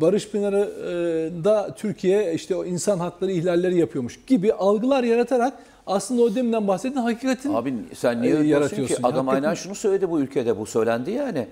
Barış 0.00 0.28
Pınarı'da 0.30 1.74
Türkiye 1.74 2.34
işte 2.34 2.56
o 2.56 2.64
insan 2.64 2.98
hakları 2.98 3.32
ihlalleri 3.32 3.78
yapıyormuş 3.78 4.20
gibi 4.26 4.52
algılar 4.52 5.04
yaratarak 5.04 5.52
aslında 5.86 6.22
o 6.22 6.34
deminden 6.34 6.68
bahsettiğin 6.68 7.04
hakikatin 7.04 7.54
Abi 7.54 7.74
sen 7.94 8.22
niye 8.22 8.36
e, 8.36 8.42
yaratıyorsun 8.42 8.94
ki? 8.94 9.00
Adam 9.02 9.26
Hakikaten- 9.26 9.48
aynen 9.48 9.54
şunu 9.54 9.74
söyledi 9.74 10.10
bu 10.10 10.20
ülkede. 10.20 10.58
Bu 10.58 10.66
söylendi 10.66 11.10
yani. 11.10 11.46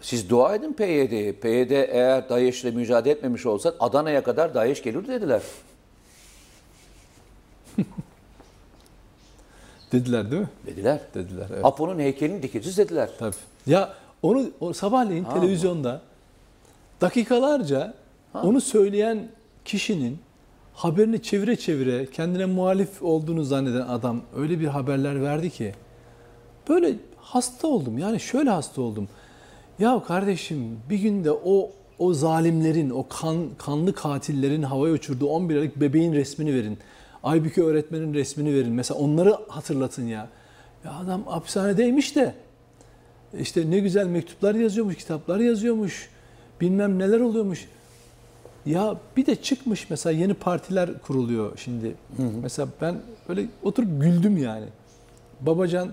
Siz 0.00 0.30
dua 0.30 0.54
edin 0.54 0.72
PYD'ye. 0.72 1.32
PYD 1.32 1.70
eğer 1.70 2.28
DAEŞ'le 2.28 2.64
mücadele 2.64 3.12
etmemiş 3.12 3.46
olsa 3.46 3.74
Adana'ya 3.80 4.22
kadar 4.22 4.54
DAEŞ 4.54 4.82
gelir 4.82 5.08
dediler. 5.08 5.42
dediler 9.92 10.30
değil 10.30 10.42
mi? 10.42 10.48
Dediler. 10.66 11.00
Dediler. 11.14 11.46
Evet. 11.54 11.64
Apo'nun 11.64 11.98
heykelini 11.98 12.42
dikeceğiz 12.42 12.78
dediler. 12.78 13.10
Tabii. 13.18 13.34
Ya 13.66 13.94
onu 14.22 14.50
o 14.60 14.72
sabahleyin 14.72 15.24
televizyonda 15.24 16.02
dakikalarca 17.00 17.94
onu 18.34 18.60
söyleyen 18.60 19.28
kişinin 19.64 20.18
haberini 20.74 21.22
çevire 21.22 21.56
çevire 21.56 22.06
kendine 22.06 22.46
muhalif 22.46 23.02
olduğunu 23.02 23.44
zanneden 23.44 23.80
adam 23.80 24.22
öyle 24.36 24.60
bir 24.60 24.66
haberler 24.66 25.22
verdi 25.22 25.50
ki 25.50 25.74
böyle 26.68 26.94
hasta 27.20 27.68
oldum. 27.68 27.98
Yani 27.98 28.20
şöyle 28.20 28.50
hasta 28.50 28.82
oldum. 28.82 29.08
Ya 29.78 30.02
kardeşim 30.06 30.78
bir 30.90 30.98
günde 30.98 31.32
o 31.32 31.70
o 31.98 32.14
zalimlerin, 32.14 32.90
o 32.90 33.06
kan, 33.08 33.48
kanlı 33.58 33.92
katillerin 33.92 34.62
havaya 34.62 34.94
uçurduğu 34.94 35.28
11 35.28 35.56
aylık 35.56 35.80
bebeğin 35.80 36.12
resmini 36.12 36.54
verin. 36.54 36.78
Aybüke 37.22 37.62
öğretmenin 37.62 38.14
resmini 38.14 38.54
verin. 38.54 38.72
Mesela 38.72 39.00
onları 39.00 39.36
hatırlatın 39.48 40.06
ya. 40.06 40.28
Ya 40.84 40.92
adam 40.92 41.26
hapishanedeymiş 41.26 42.16
de 42.16 42.34
işte 43.38 43.70
ne 43.70 43.78
güzel 43.78 44.06
mektuplar 44.06 44.54
yazıyormuş, 44.54 44.96
kitaplar 44.96 45.38
yazıyormuş. 45.40 46.10
Bilmem 46.60 46.98
neler 46.98 47.20
oluyormuş. 47.20 47.68
Ya 48.66 48.96
bir 49.16 49.26
de 49.26 49.36
çıkmış 49.36 49.90
mesela 49.90 50.18
yeni 50.18 50.34
partiler 50.34 50.98
kuruluyor 50.98 51.58
şimdi. 51.58 51.94
Mesela 52.42 52.68
ben 52.80 52.96
öyle 53.28 53.46
oturup 53.62 54.02
güldüm 54.02 54.36
yani. 54.36 54.66
Babacan 55.40 55.90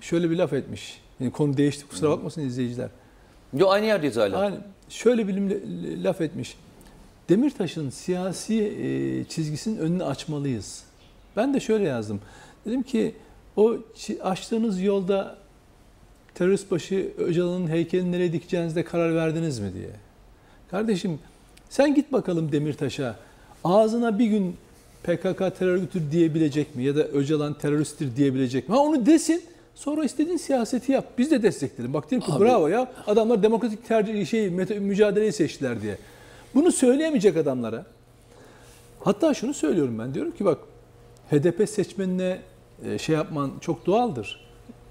şöyle 0.00 0.30
bir 0.30 0.36
laf 0.36 0.52
etmiş. 0.52 1.00
Yani 1.20 1.32
konu 1.32 1.56
değişti 1.56 1.88
kusura 1.88 2.10
bakmasın 2.10 2.40
izleyiciler. 2.40 2.88
Yo 3.54 3.68
aynı 3.68 3.86
yerdeyiz 3.86 4.16
hala. 4.16 4.44
Yani 4.44 4.56
şöyle 4.88 5.28
bir 5.28 5.34
laf 6.04 6.20
etmiş. 6.20 6.56
Demirtaş'ın 7.28 7.90
siyasi 7.90 8.54
e, 8.64 9.24
çizgisinin 9.24 9.78
önünü 9.78 10.04
açmalıyız. 10.04 10.84
Ben 11.36 11.54
de 11.54 11.60
şöyle 11.60 11.84
yazdım. 11.84 12.20
Dedim 12.66 12.82
ki 12.82 13.14
o 13.56 13.76
açtığınız 14.22 14.82
yolda 14.82 15.36
terörist 16.34 16.70
başı 16.70 17.12
Öcalan'ın 17.18 17.68
heykelini 17.68 18.12
nereye 18.12 18.32
dikeceğinizde 18.32 18.84
karar 18.84 19.14
verdiniz 19.14 19.58
mi 19.58 19.74
diye. 19.74 19.90
Kardeşim 20.70 21.18
sen 21.70 21.94
git 21.94 22.12
bakalım 22.12 22.52
Demirtaş'a. 22.52 23.16
Ağzına 23.64 24.18
bir 24.18 24.26
gün 24.26 24.56
PKK 25.02 25.38
terör 25.58 25.74
örgütü 25.74 26.10
diyebilecek 26.12 26.76
mi? 26.76 26.84
Ya 26.84 26.96
da 26.96 27.04
Öcalan 27.04 27.54
teröristtir 27.54 28.16
diyebilecek 28.16 28.68
mi? 28.68 28.74
Ha 28.74 28.80
onu 28.80 29.06
desin. 29.06 29.42
Sonra 29.74 30.04
istediğin 30.04 30.36
siyaseti 30.36 30.92
yap. 30.92 31.04
Biz 31.18 31.30
de 31.30 31.42
destekleyelim. 31.42 31.94
Bak 31.94 32.10
diyelim 32.10 32.26
ki 32.26 32.40
bravo 32.40 32.68
ya. 32.68 32.92
Adamlar 33.06 33.42
demokratik 33.42 33.88
tercih 33.88 34.26
şey 34.26 34.50
mücadeleyi 34.80 35.32
seçtiler 35.32 35.82
diye. 35.82 35.98
Bunu 36.54 36.72
söyleyemeyecek 36.72 37.36
adamlara. 37.36 37.86
Hatta 39.00 39.34
şunu 39.34 39.54
söylüyorum 39.54 39.98
ben. 39.98 40.14
Diyorum 40.14 40.32
ki 40.32 40.44
bak 40.44 40.58
HDP 41.30 41.68
seçmenine 41.68 42.38
e, 42.86 42.98
şey 42.98 43.14
yapman 43.14 43.52
çok 43.60 43.86
doğaldır. 43.86 44.40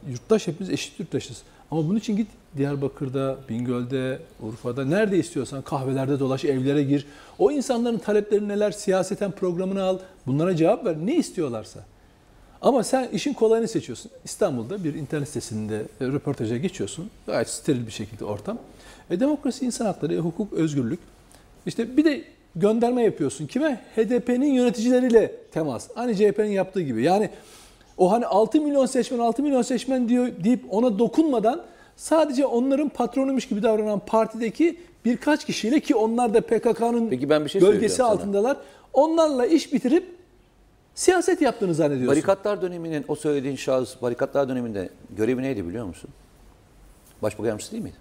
Yurttaş 0.09 0.47
hepimiz 0.47 0.69
eşit 0.69 0.99
yurttaşız. 0.99 1.43
Ama 1.71 1.87
bunun 1.87 1.99
için 1.99 2.17
git 2.17 2.27
Diyarbakır'da, 2.57 3.37
Bingöl'de, 3.49 4.19
Urfa'da 4.41 4.85
nerede 4.85 5.17
istiyorsan 5.17 5.61
kahvelerde 5.61 6.19
dolaş, 6.19 6.45
evlere 6.45 6.83
gir. 6.83 7.07
O 7.39 7.51
insanların 7.51 7.97
talepleri 7.97 8.47
neler, 8.47 8.71
siyaseten 8.71 9.31
programını 9.31 9.83
al. 9.83 9.97
Bunlara 10.27 10.55
cevap 10.55 10.85
ver. 10.85 10.95
Ne 11.03 11.15
istiyorlarsa. 11.15 11.79
Ama 12.62 12.84
sen 12.84 13.08
işin 13.13 13.34
kolayını 13.34 13.67
seçiyorsun. 13.67 14.12
İstanbul'da 14.26 14.84
bir 14.84 14.93
internet 14.93 15.28
sitesinde 15.28 15.76
e, 16.02 16.06
röportaja 16.06 16.58
geçiyorsun. 16.58 17.10
Gayet 17.28 17.50
steril 17.50 17.88
bir 17.88 17.91
şekilde 17.91 18.26
ortam. 18.26 18.58
E, 19.10 19.19
demokrasi, 19.19 19.65
insan 19.65 19.86
hakları, 19.86 20.17
hukuk, 20.17 20.54
özgürlük. 20.54 21.00
İşte 21.65 21.97
bir 21.97 22.06
de 22.06 22.21
gönderme 22.56 23.04
yapıyorsun. 23.04 23.47
Kime? 23.47 23.82
HDP'nin 23.95 24.54
yöneticileriyle 24.54 25.32
temas. 25.52 25.88
Hani 25.95 26.15
CHP'nin 26.17 26.52
yaptığı 26.52 26.82
gibi. 26.82 27.04
Yani 27.04 27.30
o 27.97 28.12
hani 28.12 28.26
6 28.26 28.62
milyon 28.62 28.86
seçmen, 28.86 29.19
6 29.19 29.43
milyon 29.43 29.62
seçmen 29.62 30.10
diyor 30.10 30.28
deyip 30.43 30.63
ona 30.69 31.00
dokunmadan 31.00 31.62
sadece 31.95 32.45
onların 32.45 32.89
patronuymuş 32.89 33.47
gibi 33.47 33.63
davranan 33.63 34.00
partideki 34.00 34.78
birkaç 35.06 35.45
kişiyle 35.45 35.80
ki 35.80 35.95
onlar 35.95 36.34
da 36.34 36.41
PKK'nın 36.41 37.10
Peki 37.10 37.30
ben 37.30 37.45
bir 37.45 37.50
şey 37.50 37.62
gölgesi 37.62 37.74
söyleyeceğim 37.76 37.97
sana. 37.97 38.08
altındalar. 38.08 38.58
Onlarla 38.93 39.45
iş 39.45 39.74
bitirip 39.74 40.20
siyaset 41.01 41.41
yaptığını 41.41 41.73
zannediyorsun. 41.73 42.07
Barikatlar 42.07 42.61
döneminin 42.61 43.05
o 43.07 43.15
söylediğin 43.15 43.55
şahıs 43.55 44.01
barikatlar 44.01 44.49
döneminde 44.49 44.89
görevi 45.09 45.41
neydi 45.41 45.67
biliyor 45.67 45.85
musun? 45.85 46.09
Başbakan 47.21 47.45
yardımcısı 47.45 47.71
değil 47.71 47.83
miydi? 47.83 47.95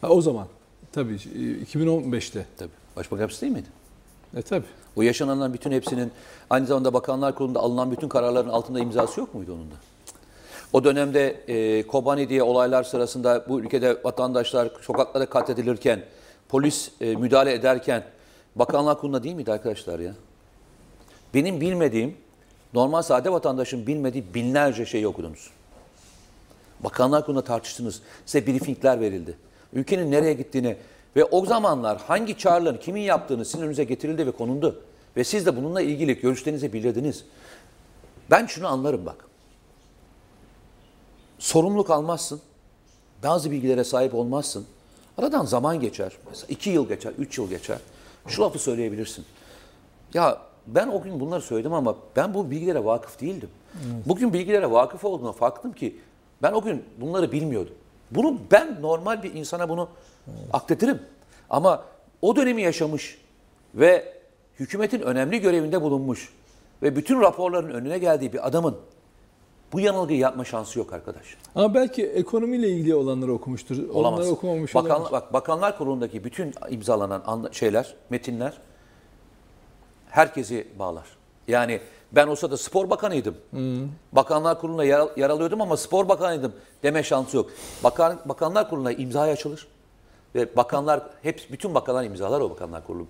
Ha, 0.00 0.08
o 0.08 0.20
zaman. 0.20 0.46
Tabii 0.92 1.14
e, 1.14 1.18
2015'te. 1.64 2.46
Tabii. 2.58 2.70
Başbakan 2.96 3.20
yardımcısı 3.20 3.40
değil 3.40 3.52
miydi? 3.52 3.68
E 4.36 4.42
tabii. 4.42 4.66
O 4.96 5.02
yaşananların 5.02 5.54
bütün 5.54 5.72
hepsinin 5.72 6.12
aynı 6.50 6.66
zamanda 6.66 6.94
Bakanlar 6.94 7.34
Kurulu'nda 7.34 7.60
alınan 7.60 7.90
bütün 7.90 8.08
kararların 8.08 8.48
altında 8.48 8.80
imzası 8.80 9.20
yok 9.20 9.34
muydu 9.34 9.54
onun 9.54 9.70
da? 9.70 9.74
O 10.72 10.84
dönemde 10.84 11.30
e, 11.48 11.86
Kobani 11.86 12.28
diye 12.28 12.42
olaylar 12.42 12.82
sırasında 12.82 13.44
bu 13.48 13.60
ülkede 13.60 14.04
vatandaşlar 14.04 14.70
sokaklara 14.80 15.26
katledilirken, 15.26 16.02
polis 16.48 16.90
e, 17.00 17.16
müdahale 17.16 17.52
ederken 17.52 18.04
Bakanlar 18.56 18.98
Kurulu'nda 18.98 19.22
değil 19.22 19.34
miydi 19.34 19.52
arkadaşlar 19.52 19.98
ya? 19.98 20.14
Benim 21.34 21.60
bilmediğim, 21.60 22.16
normal 22.74 23.02
sade 23.02 23.32
vatandaşın 23.32 23.86
bilmediği 23.86 24.34
binlerce 24.34 24.86
şey 24.86 25.06
okudunuz. 25.06 25.50
Bakanlar 26.80 27.24
Kurulu'nda 27.24 27.44
tartıştınız. 27.44 28.02
Size 28.26 28.46
briefingler 28.46 29.00
verildi. 29.00 29.36
Ülkenin 29.72 30.10
nereye 30.10 30.32
gittiğini 30.32 30.76
ve 31.16 31.24
o 31.24 31.46
zamanlar 31.46 31.98
hangi 31.98 32.38
çağrıların 32.38 32.78
kimin 32.78 33.00
yaptığını 33.00 33.44
sizin 33.44 33.64
önünüze 33.64 33.84
getirildi 33.84 34.26
ve 34.26 34.30
konuldu. 34.30 34.82
Ve 35.16 35.24
siz 35.24 35.46
de 35.46 35.56
bununla 35.56 35.82
ilgili 35.82 36.20
görüşlerinizi 36.20 36.72
bildirdiniz. 36.72 37.24
Ben 38.30 38.46
şunu 38.46 38.66
anlarım 38.66 39.06
bak. 39.06 39.24
Sorumluluk 41.38 41.90
almazsın. 41.90 42.40
Bazı 43.22 43.50
bilgilere 43.50 43.84
sahip 43.84 44.14
olmazsın. 44.14 44.66
Aradan 45.18 45.44
zaman 45.44 45.80
geçer. 45.80 46.12
Mesela 46.28 46.46
iki 46.48 46.70
yıl 46.70 46.88
geçer, 46.88 47.12
üç 47.18 47.38
yıl 47.38 47.48
geçer. 47.48 47.78
Şu 48.26 48.42
lafı 48.42 48.58
söyleyebilirsin. 48.58 49.24
Ya 50.14 50.38
ben 50.66 50.88
o 50.88 51.02
gün 51.02 51.20
bunları 51.20 51.40
söyledim 51.40 51.72
ama 51.72 51.96
ben 52.16 52.34
bu 52.34 52.50
bilgilere 52.50 52.84
vakıf 52.84 53.20
değildim. 53.20 53.48
Bugün 54.06 54.32
bilgilere 54.32 54.70
vakıf 54.70 55.04
olduğuna 55.04 55.32
farktım 55.32 55.72
ki 55.72 55.96
ben 56.42 56.52
o 56.52 56.62
gün 56.62 56.84
bunları 57.00 57.32
bilmiyordum. 57.32 57.74
Bunu 58.10 58.38
ben 58.50 58.82
normal 58.82 59.22
bir 59.22 59.34
insana 59.34 59.68
bunu 59.68 59.88
akletirim. 60.52 61.02
Ama 61.50 61.84
o 62.22 62.36
dönemi 62.36 62.62
yaşamış 62.62 63.18
ve 63.74 64.12
hükümetin 64.60 65.00
önemli 65.00 65.40
görevinde 65.40 65.82
bulunmuş 65.82 66.32
ve 66.82 66.96
bütün 66.96 67.20
raporların 67.20 67.70
önüne 67.70 67.98
geldiği 67.98 68.32
bir 68.32 68.46
adamın 68.46 68.76
bu 69.72 69.80
yanılgıyı 69.80 70.18
yapma 70.18 70.44
şansı 70.44 70.78
yok 70.78 70.92
arkadaş. 70.92 71.36
Ama 71.54 71.74
belki 71.74 72.06
ekonomiyle 72.06 72.68
ilgili 72.68 72.94
olanları 72.94 73.32
okumuştur. 73.32 73.88
Olamaz. 73.88 74.20
Onları 74.20 74.32
okumamış 74.32 74.74
Bakan, 74.74 74.90
olabilir. 74.90 75.12
bak, 75.12 75.32
Bakanlar 75.32 75.78
Kurulu'ndaki 75.78 76.24
bütün 76.24 76.54
imzalanan 76.70 77.48
şeyler, 77.52 77.94
metinler 78.10 78.58
herkesi 80.12 80.68
bağlar. 80.78 81.04
Yani 81.48 81.80
ben 82.12 82.26
olsa 82.26 82.50
da 82.50 82.56
spor 82.56 82.90
bakanıydım. 82.90 83.36
Bakanlar 84.12 84.60
Kurulu'na 84.60 84.84
yer, 84.84 85.08
yer 85.16 85.30
alıyordum 85.30 85.60
ama 85.60 85.76
spor 85.76 86.08
bakanıydım 86.08 86.52
deme 86.82 87.02
şansı 87.02 87.36
yok. 87.36 87.50
Bakan, 87.84 88.20
Bakanlar 88.24 88.70
Kurulu'na 88.70 88.92
imzaya 88.92 89.32
açılır. 89.32 89.68
Ve 90.34 90.56
bakanlar, 90.56 91.02
hep 91.22 91.46
bütün 91.50 91.74
bakanlar 91.74 92.04
imzalar 92.04 92.40
o 92.40 92.50
Bakanlar 92.50 92.86
Kurulu 92.86 93.06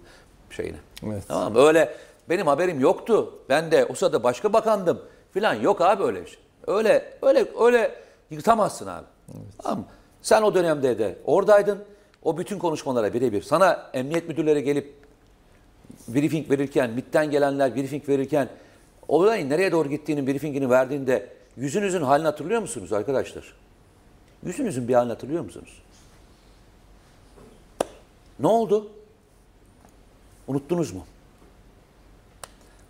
şeyine. 0.51 0.77
Evet. 1.07 1.23
Tamam 1.29 1.53
mı? 1.53 1.59
Öyle 1.59 1.95
benim 2.29 2.47
haberim 2.47 2.81
yoktu. 2.81 3.35
Ben 3.49 3.71
de 3.71 3.85
o 3.85 3.95
sırada 3.95 4.23
başka 4.23 4.53
bakandım 4.53 5.03
filan. 5.33 5.55
Yok 5.55 5.81
abi 5.81 6.03
öyle 6.03 6.23
bir 6.23 6.27
şey. 6.27 6.39
Öyle 6.67 7.15
öyle 7.23 7.47
öyle 7.61 7.95
yırtamazsın 8.31 8.87
abi. 8.87 9.07
Tamam 9.63 9.79
mı? 9.79 9.85
Sen 10.23 10.43
o 10.43 10.55
dönemde 10.55 10.99
de 10.99 11.19
oradaydın. 11.25 11.79
O 12.23 12.39
bütün 12.39 12.59
konuşmalara 12.59 13.15
birebir. 13.15 13.43
Sana 13.43 13.91
emniyet 13.93 14.29
müdürleri 14.29 14.65
gelip 14.65 15.02
briefing 16.09 16.51
verirken, 16.51 16.91
MİT'ten 16.91 17.31
gelenler 17.31 17.77
briefing 17.77 18.09
verirken 18.09 18.49
olayın 19.09 19.51
nereye 19.51 19.73
doğru 19.73 19.89
gittiğinin 19.91 20.27
briefingini 20.27 20.71
verdiğinde 20.71 21.29
yüzünüzün 21.57 22.03
halini 22.03 22.27
hatırlıyor 22.27 22.61
musunuz 22.61 22.93
arkadaşlar? 22.93 23.55
Yüzünüzün 24.43 24.89
bir 24.89 24.95
halini 24.95 25.13
hatırlıyor 25.13 25.45
musunuz? 25.45 25.83
Ne 28.41 28.47
oldu? 28.47 28.91
Unuttunuz 30.47 30.93
mu? 30.93 31.05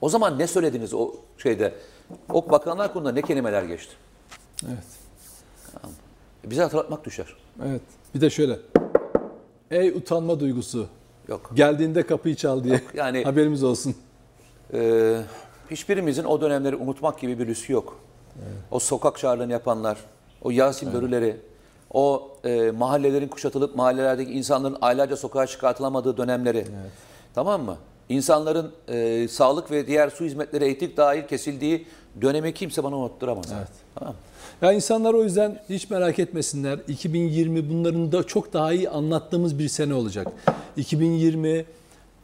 O 0.01 0.09
zaman 0.09 0.39
ne 0.39 0.47
söylediniz 0.47 0.95
o 0.95 1.15
şeyde? 1.39 1.75
O 2.33 2.51
bakanlar 2.51 2.93
kurulunda 2.93 3.13
ne 3.13 3.23
kelimeler 3.23 3.63
geçti? 3.63 3.93
Evet. 4.67 4.85
Bize 6.45 6.63
hatırlatmak 6.63 7.05
düşer. 7.05 7.37
Evet. 7.67 7.83
Bir 8.15 8.21
de 8.21 8.31
şöyle. 8.31 8.59
Ey 9.71 9.89
utanma 9.89 10.41
duygusu. 10.41 10.89
Yok. 11.29 11.51
Geldiğinde 11.55 12.03
kapıyı 12.03 12.37
çal 12.37 12.65
diye. 12.65 12.81
yani- 12.95 13.25
Haberimiz 13.25 13.63
olsun. 13.65 13.95
Ee, 14.75 15.17
hiçbirimizin 15.71 16.25
o 16.25 16.41
dönemleri 16.41 16.77
unutmak 16.77 17.21
gibi 17.21 17.39
bir 17.39 17.47
lüksü 17.47 17.73
yok. 17.73 17.99
O 18.71 18.79
sokak 18.79 19.19
çağrılarını 19.19 19.53
yapanlar, 19.53 19.99
o 20.43 20.51
Yasin 20.51 20.93
börüleri, 20.93 21.37
o 21.93 22.31
e, 22.45 22.71
mahallelerin 22.71 23.29
kuşatılıp 23.29 23.77
mahallelerdeki 23.77 24.33
insanların 24.33 24.77
aylarca 24.81 25.17
sokağa 25.17 25.47
çıkartılamadığı 25.47 26.17
dönemleri. 26.17 26.67
Tamam 27.35 27.63
mı? 27.63 27.77
İnsanların 28.09 28.73
e, 28.89 29.29
sağlık 29.29 29.71
ve 29.71 29.87
diğer 29.87 30.11
su 30.11 30.25
hizmetleri 30.25 30.65
eğitim 30.65 30.93
dahil 30.97 31.23
kesildiği 31.27 31.87
dönemi 32.23 32.55
kimse 32.55 32.85
bana 32.85 32.97
unutturamaz. 32.97 33.47
Evet. 33.59 33.69
Tamam 33.95 34.13
mı? 34.15 34.19
Ya 34.63 34.73
insanlar 34.73 35.15
o 35.15 35.25
yüzden 35.25 35.61
hiç 35.69 35.91
merak 35.91 36.19
etmesinler. 36.19 36.79
2020 36.89 37.71
bunların 37.71 38.13
da 38.13 38.23
çok 38.23 38.53
daha 38.53 38.73
iyi 38.73 38.89
anlattığımız 38.91 39.59
bir 39.59 39.69
sene 39.69 39.95
olacak. 39.95 40.29
2020 40.77 41.65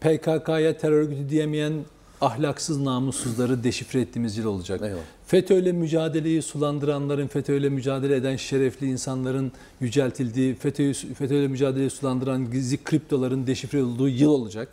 PKK'ya 0.00 0.78
terör 0.78 0.92
örgütü 0.92 1.28
diyemeyen 1.28 1.72
ahlaksız 2.20 2.80
namussuzları 2.80 3.64
deşifre 3.64 4.00
ettiğimiz 4.00 4.36
yıl 4.36 4.46
olacak. 4.46 4.80
Eyvallah. 4.82 5.00
FETÖ'yle 5.26 5.72
mücadeleyi 5.72 6.42
sulandıranların, 6.42 7.26
FETÖ'yle 7.26 7.68
mücadele 7.68 8.16
eden 8.16 8.36
şerefli 8.36 8.86
insanların 8.86 9.52
yüceltildiği, 9.80 10.54
FETÖ'yü 10.54 10.94
FETÖ'yle 10.94 11.48
mücadeleyi 11.48 11.90
sulandıran 11.90 12.50
gizli 12.50 12.84
kriptoların 12.84 13.46
deşifre 13.46 13.82
olduğu 13.82 14.08
yıl 14.08 14.30
olacak. 14.30 14.68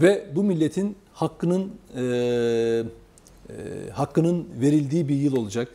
Ve 0.00 0.26
bu 0.34 0.44
milletin 0.44 0.96
hakkının 1.12 1.70
e, 1.96 2.02
e, 2.02 2.84
hakkının 3.92 4.46
verildiği 4.60 5.08
bir 5.08 5.16
yıl 5.16 5.36
olacak. 5.36 5.68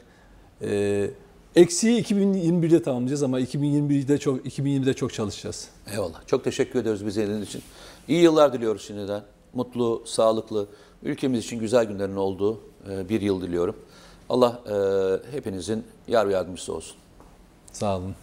E, 0.61 1.09
eksiği 1.55 2.03
2021'de 2.03 2.83
tamamlayacağız 2.83 3.23
ama 3.23 3.41
2021'de 3.41 4.17
çok 4.17 4.45
2020'de 4.45 4.93
çok 4.93 5.13
çalışacağız. 5.13 5.69
Eyvallah. 5.91 6.27
Çok 6.27 6.43
teşekkür 6.43 6.79
ediyoruz 6.79 7.05
bize 7.05 7.23
eliniz 7.23 7.47
için. 7.47 7.61
İyi 8.07 8.21
yıllar 8.21 8.53
diliyoruz 8.53 8.87
şimdiden. 8.87 9.23
Mutlu, 9.53 10.03
sağlıklı, 10.05 10.67
ülkemiz 11.03 11.45
için 11.45 11.59
güzel 11.59 11.85
günlerin 11.85 12.15
olduğu 12.15 12.61
e, 12.89 13.09
bir 13.09 13.21
yıl 13.21 13.41
diliyorum. 13.41 13.75
Allah 14.29 14.61
e, 14.69 15.35
hepinizin 15.35 15.83
yar 16.07 16.27
yardımcısı 16.27 16.73
olsun. 16.73 16.95
Sağ 17.71 17.97
olun. 17.97 18.15